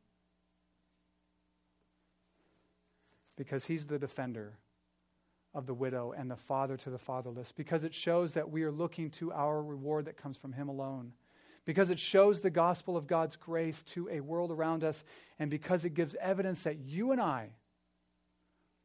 Because 3.36 3.66
he's 3.66 3.86
the 3.86 4.00
defender 4.00 4.58
of 5.54 5.68
the 5.68 5.74
widow 5.74 6.14
and 6.16 6.30
the 6.30 6.36
father 6.36 6.76
to 6.78 6.90
the 6.90 6.98
fatherless. 6.98 7.52
Because 7.52 7.84
it 7.84 7.94
shows 7.94 8.34
that 8.34 8.50
we 8.52 8.64
are 8.64 8.72
looking 8.72 9.10
to 9.12 9.32
our 9.32 9.62
reward 9.62 10.06
that 10.06 10.18
comes 10.18 10.38
from 10.38 10.54
him 10.54 10.68
alone. 10.68 11.14
Because 11.66 11.90
it 11.90 12.00
shows 12.00 12.42
the 12.42 12.50
gospel 12.50 12.98
of 12.98 13.08
God's 13.08 13.36
grace 13.36 13.84
to 13.84 14.10
a 14.10 14.20
world 14.20 14.52
around 14.52 14.84
us. 14.84 15.04
And 15.40 15.50
because 15.50 15.86
it 15.86 15.94
gives 15.94 16.16
evidence 16.16 16.64
that 16.64 16.80
you 16.80 17.12
and 17.12 17.22
I 17.22 17.50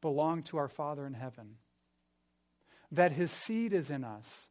belong 0.00 0.42
to 0.44 0.58
our 0.58 0.68
Father 0.68 1.06
in 1.06 1.14
heaven. 1.14 1.56
That 2.92 3.12
his 3.12 3.30
seed 3.30 3.72
is 3.72 3.90
in 3.90 4.04
us 4.04 4.48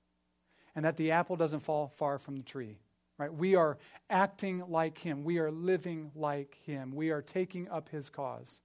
and 0.75 0.85
that 0.85 0.97
the 0.97 1.11
apple 1.11 1.35
doesn't 1.35 1.61
fall 1.61 1.87
far 1.97 2.17
from 2.17 2.37
the 2.37 2.43
tree. 2.43 2.77
Right? 3.17 3.33
We 3.33 3.55
are 3.55 3.77
acting 4.09 4.63
like 4.67 4.97
him. 4.97 5.23
We 5.23 5.37
are 5.37 5.51
living 5.51 6.11
like 6.15 6.57
him. 6.65 6.95
We 6.95 7.11
are 7.11 7.21
taking 7.21 7.69
up 7.69 7.89
his 7.89 8.09
cause. 8.09 8.61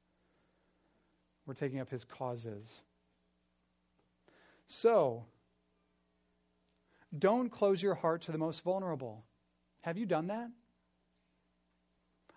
We're 1.45 1.55
taking 1.55 1.79
up 1.79 1.91
his 1.91 2.05
causes. 2.05 2.83
So, 4.67 5.27
don't 7.17 7.51
close 7.51 7.83
your 7.83 7.95
heart 7.95 8.23
to 8.23 8.33
the 8.33 8.39
most 8.39 8.63
vulnerable. 8.63 9.25
Have 9.83 9.99
you 9.99 10.07
done 10.07 10.29
that? 10.29 10.51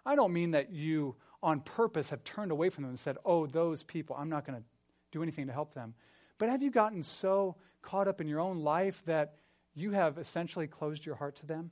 I 0.05 0.15
don't 0.15 0.33
mean 0.33 0.51
that 0.51 0.71
you 0.71 1.15
on 1.41 1.61
purpose 1.61 2.09
have 2.09 2.23
turned 2.23 2.51
away 2.51 2.69
from 2.69 2.83
them 2.83 2.89
and 2.89 2.99
said, 2.99 3.17
Oh, 3.25 3.47
those 3.47 3.83
people, 3.83 4.15
I'm 4.19 4.29
not 4.29 4.45
going 4.45 4.59
to 4.59 4.65
do 5.11 5.23
anything 5.23 5.47
to 5.47 5.53
help 5.53 5.73
them. 5.73 5.95
But 6.39 6.49
have 6.49 6.63
you 6.63 6.71
gotten 6.71 7.03
so 7.03 7.55
caught 7.81 8.07
up 8.07 8.19
in 8.21 8.27
your 8.27 8.39
own 8.39 8.61
life 8.61 9.03
that 9.05 9.35
you 9.75 9.91
have 9.91 10.17
essentially 10.17 10.67
closed 10.67 11.05
your 11.05 11.15
heart 11.15 11.37
to 11.37 11.45
them. 11.45 11.71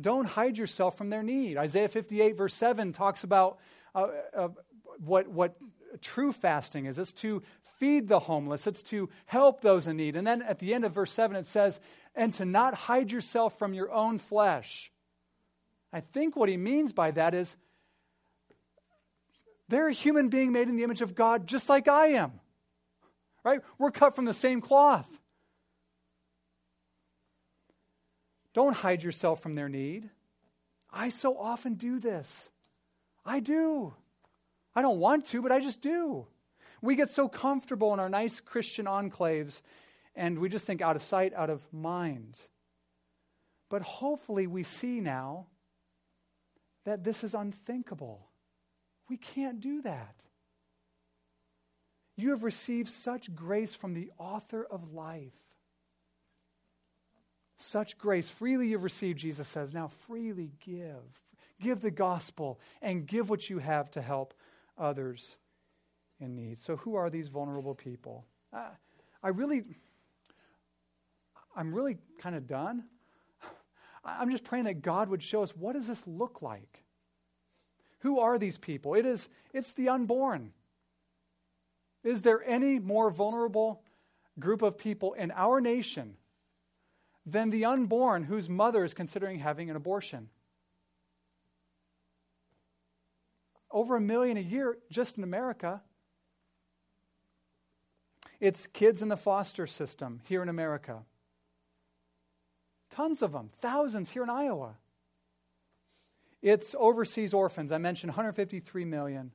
Don't 0.00 0.26
hide 0.26 0.56
yourself 0.56 0.96
from 0.96 1.10
their 1.10 1.22
need. 1.22 1.56
Isaiah 1.56 1.88
58, 1.88 2.36
verse 2.36 2.54
7, 2.54 2.92
talks 2.92 3.24
about 3.24 3.58
uh, 3.94 4.08
uh, 4.34 4.48
what, 4.98 5.28
what 5.28 5.56
true 6.00 6.32
fasting 6.32 6.86
is 6.86 6.98
it's 6.98 7.12
to 7.12 7.42
feed 7.78 8.08
the 8.08 8.18
homeless, 8.18 8.66
it's 8.66 8.82
to 8.84 9.08
help 9.26 9.62
those 9.62 9.86
in 9.86 9.96
need. 9.96 10.16
And 10.16 10.26
then 10.26 10.42
at 10.42 10.58
the 10.58 10.74
end 10.74 10.84
of 10.84 10.92
verse 10.92 11.12
7, 11.12 11.36
it 11.36 11.46
says, 11.46 11.80
and 12.14 12.32
to 12.34 12.44
not 12.44 12.74
hide 12.74 13.10
yourself 13.10 13.58
from 13.58 13.74
your 13.74 13.90
own 13.90 14.18
flesh. 14.18 14.90
I 15.92 16.00
think 16.00 16.36
what 16.36 16.48
he 16.48 16.56
means 16.56 16.92
by 16.92 17.10
that 17.12 17.34
is 17.34 17.56
they're 19.68 19.88
a 19.88 19.92
human 19.92 20.28
being 20.28 20.52
made 20.52 20.68
in 20.68 20.76
the 20.76 20.84
image 20.84 21.02
of 21.02 21.14
God 21.14 21.46
just 21.46 21.68
like 21.68 21.88
I 21.88 22.08
am. 22.08 22.40
Right? 23.44 23.60
We're 23.78 23.90
cut 23.90 24.14
from 24.14 24.24
the 24.24 24.34
same 24.34 24.60
cloth. 24.60 25.08
Don't 28.52 28.74
hide 28.74 29.02
yourself 29.02 29.40
from 29.40 29.54
their 29.54 29.68
need. 29.68 30.10
I 30.92 31.08
so 31.10 31.38
often 31.38 31.74
do 31.74 32.00
this. 32.00 32.48
I 33.24 33.40
do. 33.40 33.94
I 34.74 34.82
don't 34.82 34.98
want 34.98 35.26
to, 35.26 35.42
but 35.42 35.52
I 35.52 35.60
just 35.60 35.80
do. 35.80 36.26
We 36.82 36.96
get 36.96 37.10
so 37.10 37.28
comfortable 37.28 37.92
in 37.92 38.00
our 38.00 38.08
nice 38.08 38.40
Christian 38.40 38.86
enclaves 38.86 39.62
and 40.14 40.38
we 40.38 40.48
just 40.48 40.64
think 40.64 40.82
out 40.82 40.96
of 40.96 41.02
sight, 41.02 41.32
out 41.34 41.50
of 41.50 41.62
mind. 41.72 42.36
But 43.68 43.82
hopefully, 43.82 44.46
we 44.46 44.64
see 44.64 45.00
now 45.00 45.46
that 46.84 47.04
this 47.04 47.22
is 47.22 47.34
unthinkable. 47.34 48.26
We 49.08 49.16
can't 49.16 49.60
do 49.60 49.82
that. 49.82 50.16
You 52.20 52.30
have 52.30 52.44
received 52.44 52.88
such 52.88 53.34
grace 53.34 53.74
from 53.74 53.94
the 53.94 54.10
author 54.18 54.64
of 54.64 54.92
life 54.92 55.32
such 57.60 57.98
grace. 57.98 58.30
Freely 58.30 58.68
you've 58.68 58.82
received, 58.82 59.18
Jesus 59.18 59.46
says. 59.46 59.74
Now 59.74 59.88
freely 59.88 60.52
give. 60.60 61.04
Give 61.60 61.80
the 61.80 61.90
gospel 61.90 62.58
and 62.80 63.06
give 63.06 63.28
what 63.28 63.50
you 63.50 63.58
have 63.58 63.90
to 63.92 64.02
help 64.02 64.34
others 64.78 65.36
in 66.18 66.34
need. 66.34 66.58
So, 66.58 66.76
who 66.76 66.94
are 66.94 67.10
these 67.10 67.28
vulnerable 67.28 67.74
people? 67.74 68.24
Uh, 68.52 68.70
I 69.22 69.28
really, 69.28 69.64
I'm 71.54 71.74
really 71.74 71.98
kind 72.18 72.34
of 72.34 72.46
done. 72.46 72.84
I'm 74.04 74.30
just 74.30 74.44
praying 74.44 74.64
that 74.64 74.80
God 74.80 75.10
would 75.10 75.22
show 75.22 75.42
us 75.42 75.54
what 75.54 75.74
does 75.74 75.86
this 75.86 76.06
look 76.06 76.40
like? 76.40 76.84
Who 78.00 78.20
are 78.20 78.38
these 78.38 78.56
people? 78.56 78.94
It 78.94 79.04
is, 79.04 79.28
it's 79.52 79.72
the 79.72 79.90
unborn. 79.90 80.52
Is 82.02 82.22
there 82.22 82.42
any 82.44 82.78
more 82.78 83.10
vulnerable 83.10 83.82
group 84.38 84.62
of 84.62 84.78
people 84.78 85.12
in 85.12 85.30
our 85.30 85.60
nation 85.60 86.16
than 87.26 87.50
the 87.50 87.64
unborn 87.64 88.24
whose 88.24 88.48
mother 88.48 88.84
is 88.84 88.94
considering 88.94 89.38
having 89.38 89.70
an 89.70 89.76
abortion. 89.76 90.28
Over 93.70 93.96
a 93.96 94.00
million 94.00 94.36
a 94.36 94.40
year 94.40 94.78
just 94.90 95.16
in 95.16 95.24
America. 95.24 95.82
It's 98.40 98.66
kids 98.68 99.02
in 99.02 99.08
the 99.08 99.16
foster 99.16 99.66
system 99.66 100.20
here 100.26 100.42
in 100.42 100.48
America. 100.48 101.00
Tons 102.90 103.22
of 103.22 103.32
them, 103.32 103.50
thousands 103.60 104.10
here 104.10 104.24
in 104.24 104.30
Iowa. 104.30 104.74
It's 106.42 106.74
overseas 106.76 107.34
orphans. 107.34 107.70
I 107.70 107.78
mentioned 107.78 108.10
153 108.10 108.84
million. 108.86 109.30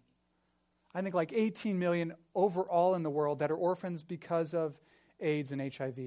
I 0.96 1.02
think 1.02 1.14
like 1.14 1.34
18 1.34 1.78
million 1.78 2.14
overall 2.34 2.96
in 2.96 3.04
the 3.04 3.10
world 3.10 3.40
that 3.40 3.52
are 3.52 3.56
orphans 3.56 4.02
because 4.02 4.54
of 4.54 4.80
AIDS 5.20 5.52
and 5.52 5.62
HIV. 5.62 6.00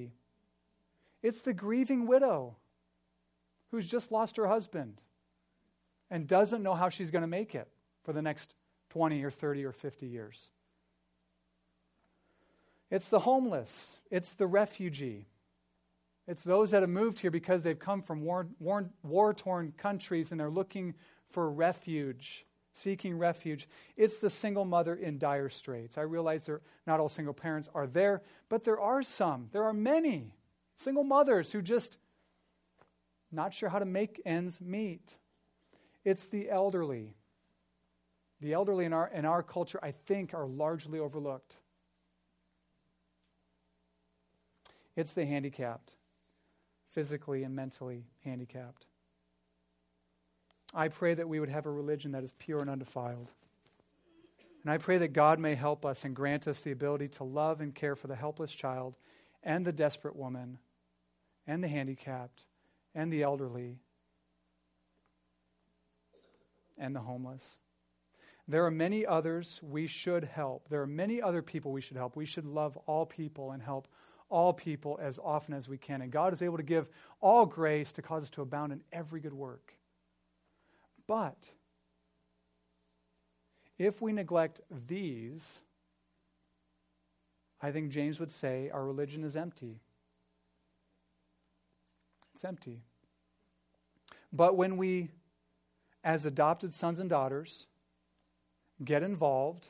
It's 1.22 1.43
the 1.43 1.53
grieving 1.53 2.07
widow 2.07 2.57
who's 3.70 3.86
just 3.86 4.11
lost 4.11 4.39
her 4.39 4.47
husband 4.47 5.03
and 6.11 6.26
doesn't 6.26 6.62
know 6.62 6.74
how 6.74 6.89
she's 6.89 7.11
going 7.11 7.22
to 7.22 7.28
make 7.28 7.55
it 7.55 7.68
for 8.03 8.14
the 8.14 8.22
next 8.22 8.55
20 8.89 9.22
or 9.22 9.30
30 9.30 9.66
or 9.66 9.72
50 9.72 10.07
years. 10.07 10.49
It's 12.91 13.11
the 13.11 13.20
homeless. 13.20 13.99
It's 14.11 14.32
the 14.32 14.47
refugee. 14.47 15.26
It's 16.26 16.43
those 16.43 16.70
that 16.70 16.80
have 16.80 16.89
moved 16.89 17.18
here 17.18 17.30
because 17.30 17.62
they've 17.62 17.78
come 17.78 18.01
from 18.01 18.22
war, 18.22 19.34
torn 19.34 19.74
countries 19.76 20.30
and 20.30 20.41
they're 20.41 20.49
looking 20.49 20.95
for 21.28 21.51
refuge, 21.51 22.47
seeking 22.73 23.19
refuge. 23.19 23.69
It's 23.97 24.19
the 24.19 24.31
single 24.31 24.64
mother 24.64 24.95
in 24.95 25.19
dire 25.19 25.49
straits. 25.49 25.99
I 25.99 26.03
realize 26.03 26.45
they're, 26.47 26.61
not 26.87 27.01
all 27.01 27.09
single 27.09 27.35
parents 27.35 27.69
are 27.75 27.87
there, 27.87 28.23
but 28.49 28.64
there 28.64 28.81
are 28.81 29.03
some. 29.03 29.49
There 29.53 29.64
are 29.64 29.73
many 29.73 30.35
single 30.77 31.05
mothers 31.05 31.53
who 31.53 31.62
just 31.62 31.99
not 33.31 33.53
sure 33.53 33.69
how 33.69 33.79
to 33.79 33.85
make 33.85 34.23
ends 34.25 34.61
meet. 34.61 35.16
It's 36.05 36.27
the 36.27 36.51
elderly. 36.51 37.14
The 38.41 38.53
elderly 38.53 38.85
in 38.85 38.93
our, 38.93 39.09
in 39.09 39.25
our 39.25 39.43
culture, 39.43 39.81
I 39.83 39.91
think, 39.91 40.33
are 40.33 40.47
largely 40.47 40.99
overlooked. 40.99 41.57
It's 44.97 45.12
the 45.12 45.27
handicapped, 45.27 45.93
physically 46.93 47.43
and 47.43 47.55
mentally 47.55 48.07
handicapped. 48.25 48.87
I 50.75 50.89
pray 50.89 51.14
that 51.14 51.29
we 51.29 51.41
would 51.41 51.49
have 51.49 51.66
a 51.66 51.71
religion 51.71 52.12
that 52.12 52.25
is 52.25 52.33
pure 52.33 52.61
and 52.61 52.69
undefiled. 52.69 53.31
And 54.62 54.73
I 54.73 54.79
pray 54.79 54.99
that 54.99 55.12
God 55.12 55.39
may 55.39 55.55
help 55.55 55.87
us 55.87 56.05
and 56.05 56.14
grant 56.14 56.47
us 56.47 56.61
the 56.61 56.73
ability 56.73 57.09
to 57.09 57.25
love 57.25 57.61
and 57.61 57.75
care 57.75 57.97
for 57.97 58.07
the 58.07 58.16
helpless 58.16 58.53
child 58.53 58.97
and 59.43 59.64
the 59.64 59.73
desperate 59.73 60.16
woman 60.16 60.59
and 61.47 61.62
the 61.62 61.69
handicapped 61.69 62.45
and 62.95 63.12
the 63.12 63.23
elderly 63.23 63.79
and 66.77 66.95
the 66.95 67.01
homeless. 67.01 67.45
There 68.47 68.64
are 68.64 68.71
many 68.71 69.07
others 69.07 69.61
we 69.62 69.87
should 69.87 70.25
help. 70.25 70.69
There 70.69 70.83
are 70.83 70.87
many 70.87 71.21
other 71.21 71.43
people 71.43 71.73
we 71.73 71.81
should 71.81 71.97
help. 71.97 72.16
We 72.16 72.27
should 72.27 72.47
love 72.47 72.77
all 72.87 73.07
people 73.07 73.53
and 73.53 73.62
help 73.62 73.89
all 74.31 74.53
people 74.53 74.99
as 75.01 75.19
often 75.23 75.55
as 75.55 75.69
we 75.69 75.79
can. 75.79 76.03
And 76.03 76.11
God 76.11 76.33
is 76.33 76.43
able 76.43 76.57
to 76.57 76.62
give 76.62 76.89
all 77.21 77.47
grace 77.47 77.93
to 77.93 78.03
cause 78.03 78.23
us 78.25 78.31
to 78.31 78.43
abound 78.43 78.73
in 78.73 78.83
every 78.93 79.21
good 79.21 79.35
work. 79.35 79.78
But 81.09 81.51
if 83.79 84.01
we 84.01 84.13
neglect 84.13 84.61
these, 84.87 85.61
I 87.61 87.73
think 87.73 87.91
James 87.91 88.21
would 88.21 88.31
say 88.31 88.71
our 88.71 88.85
religion 88.85 89.25
is 89.25 89.35
empty. 89.35 89.81
It's 92.35 92.45
empty. 92.45 92.83
But 94.33 94.57
when 94.57 94.77
we, 94.77 95.09
as 96.05 96.27
adopted 96.27 96.75
sons 96.75 97.01
and 97.01 97.09
daughters, 97.09 97.67
get 98.85 99.03
involved, 99.03 99.69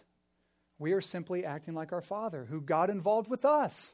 we 0.79 0.93
are 0.93 1.01
simply 1.01 1.45
acting 1.45 1.75
like 1.75 1.93
our 1.93 2.03
Father, 2.03 2.47
who 2.51 2.61
got 2.61 2.91
involved 2.91 3.31
with 3.31 3.45
us 3.45 3.93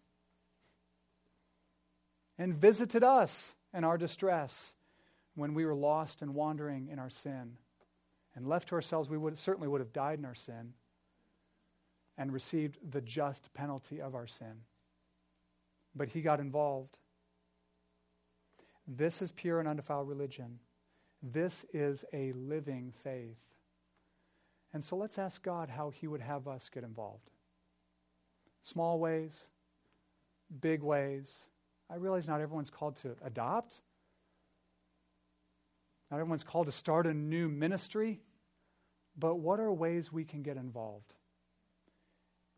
and 2.38 2.54
visited 2.54 3.04
us 3.04 3.52
in 3.74 3.84
our 3.84 3.98
distress 3.98 4.74
when 5.34 5.54
we 5.54 5.64
were 5.64 5.74
lost 5.74 6.22
and 6.22 6.34
wandering 6.34 6.88
in 6.88 6.98
our 6.98 7.10
sin. 7.10 7.56
And 8.36 8.46
left 8.48 8.68
to 8.68 8.74
ourselves, 8.74 9.08
we 9.08 9.18
would, 9.18 9.38
certainly 9.38 9.68
would 9.68 9.80
have 9.80 9.92
died 9.92 10.18
in 10.18 10.24
our 10.24 10.34
sin 10.34 10.74
and 12.16 12.32
received 12.32 12.78
the 12.90 13.00
just 13.00 13.52
penalty 13.54 14.00
of 14.00 14.14
our 14.14 14.26
sin. 14.26 14.62
But 15.94 16.08
he 16.08 16.20
got 16.20 16.40
involved. 16.40 16.98
This 18.86 19.22
is 19.22 19.32
pure 19.32 19.60
and 19.60 19.68
undefiled 19.68 20.08
religion. 20.08 20.58
This 21.22 21.64
is 21.72 22.04
a 22.12 22.32
living 22.32 22.92
faith. 23.02 23.38
And 24.72 24.84
so 24.84 24.96
let's 24.96 25.18
ask 25.18 25.42
God 25.42 25.70
how 25.70 25.90
he 25.90 26.08
would 26.08 26.20
have 26.20 26.48
us 26.48 26.68
get 26.68 26.82
involved. 26.82 27.30
Small 28.62 28.98
ways, 28.98 29.48
big 30.60 30.82
ways, 30.82 31.46
I 31.88 31.96
realize 31.96 32.26
not 32.26 32.40
everyone's 32.40 32.70
called 32.70 32.96
to 32.96 33.14
adopt. 33.24 33.80
Not 36.10 36.18
everyone's 36.18 36.44
called 36.44 36.66
to 36.66 36.72
start 36.72 37.06
a 37.06 37.14
new 37.14 37.48
ministry. 37.48 38.20
But 39.16 39.36
what 39.36 39.60
are 39.60 39.72
ways 39.72 40.12
we 40.12 40.24
can 40.24 40.42
get 40.42 40.56
involved 40.56 41.14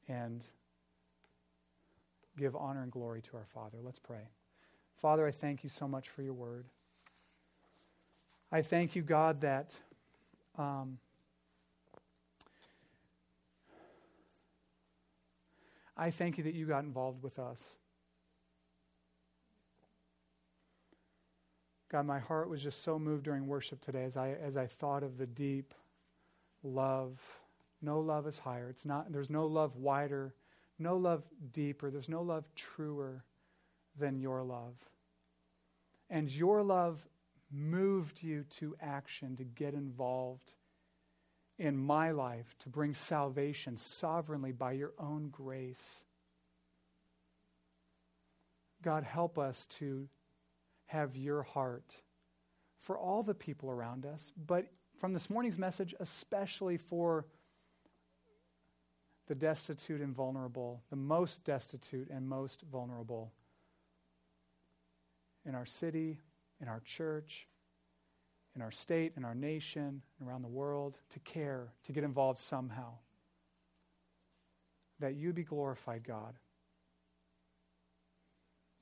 and 0.09 0.45
give 2.39 2.57
honor 2.57 2.83
and 2.83 2.91
glory 2.91 3.21
to 3.23 3.37
our 3.37 3.45
Father? 3.45 3.79
Let's 3.83 3.99
pray. 3.99 4.29
Father, 4.97 5.27
I 5.27 5.31
thank 5.31 5.63
you 5.63 5.71
so 5.71 5.87
much 5.87 6.09
for 6.09 6.23
your 6.23 6.33
word. 6.33 6.67
I 8.51 8.63
thank 8.63 8.97
you, 8.97 9.03
God, 9.03 9.43
that 9.43 9.77
um, 10.57 10.99
I 15.97 16.11
thank 16.11 16.39
you 16.39 16.45
that 16.45 16.55
you 16.55 16.65
got 16.65 16.85
involved 16.85 17.23
with 17.23 17.39
us. 17.39 17.63
God, 21.97 22.05
my 22.05 22.19
heart 22.19 22.51
was 22.51 22.63
just 22.63 22.83
so 22.83 22.99
moved 22.99 23.25
during 23.25 23.47
worship 23.47 23.81
today 23.81 24.05
as 24.05 24.19
I, 24.19 24.33
as 24.33 24.59
I 24.59 24.67
thought 24.67 25.03
of 25.03 25.17
the 25.17 25.27
deep 25.27 25.73
love. 26.63 27.19
No 27.81 28.01
love 28.01 28.27
is 28.27 28.39
higher. 28.39 28.69
It's 28.69 28.85
not, 28.85 29.11
there's 29.11 29.31
no 29.31 29.47
love 29.47 29.77
wider, 29.77 30.35
no 30.79 30.99
love 30.99 31.25
deeper, 31.55 31.91
there's 31.91 32.11
no 32.11 32.21
love 32.21 32.45
truer 32.55 33.25
than 33.99 34.21
your 34.21 34.43
love. 34.43 34.75
And 36.11 36.31
your 36.31 36.63
love 36.63 37.09
moved 37.51 38.23
you 38.23 38.45
to 38.59 38.77
action, 38.79 39.35
to 39.37 39.45
get 39.45 39.73
involved 39.73 40.53
in 41.59 41.79
my 41.79 42.11
life, 42.11 42.55
to 42.59 42.69
bring 42.69 42.93
salvation 42.93 43.79
sovereignly 43.79 44.53
by 44.53 44.73
your 44.73 44.93
own 44.99 45.31
grace. 45.31 46.05
God, 48.83 49.03
help 49.03 49.39
us 49.39 49.65
to 49.79 50.11
have 50.87 51.17
your 51.17 51.43
heart 51.43 51.97
for 52.81 52.97
all 52.97 53.23
the 53.23 53.35
people 53.35 53.71
around 53.71 54.07
us, 54.07 54.33
but 54.47 54.67
from 54.99 55.13
this 55.13 55.29
morning's 55.29 55.59
message, 55.59 55.95
especially 56.01 56.77
for 56.77 57.27
the 59.27 59.35
destitute 59.35 60.01
and 60.01 60.15
vulnerable, 60.15 60.83
the 60.91 60.97
most 60.97 61.45
destitute 61.45 62.09
and 62.11 62.29
most 62.29 62.63
vulnerable 62.71 63.33
in 65.45 65.55
our 65.55 65.67
city, 65.67 66.21
in 66.61 66.69
our 66.69 66.81
church, 66.81 67.49
in 68.55 68.63
our 68.63 68.71
state, 68.71 69.13
in 69.17 69.25
our 69.25 69.35
nation, 69.35 70.03
around 70.25 70.43
the 70.43 70.49
world, 70.49 70.99
to 71.11 71.19
care, 71.21 71.73
to 71.85 71.93
get 71.93 72.05
involved 72.05 72.39
somehow. 72.39 72.93
That 75.01 75.15
you 75.15 75.33
be 75.33 75.45
glorified, 75.45 76.05
God. 76.05 76.39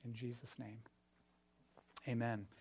In 0.05 0.13
Jesus' 0.13 0.57
name. 0.57 0.79
Amen. 2.07 2.47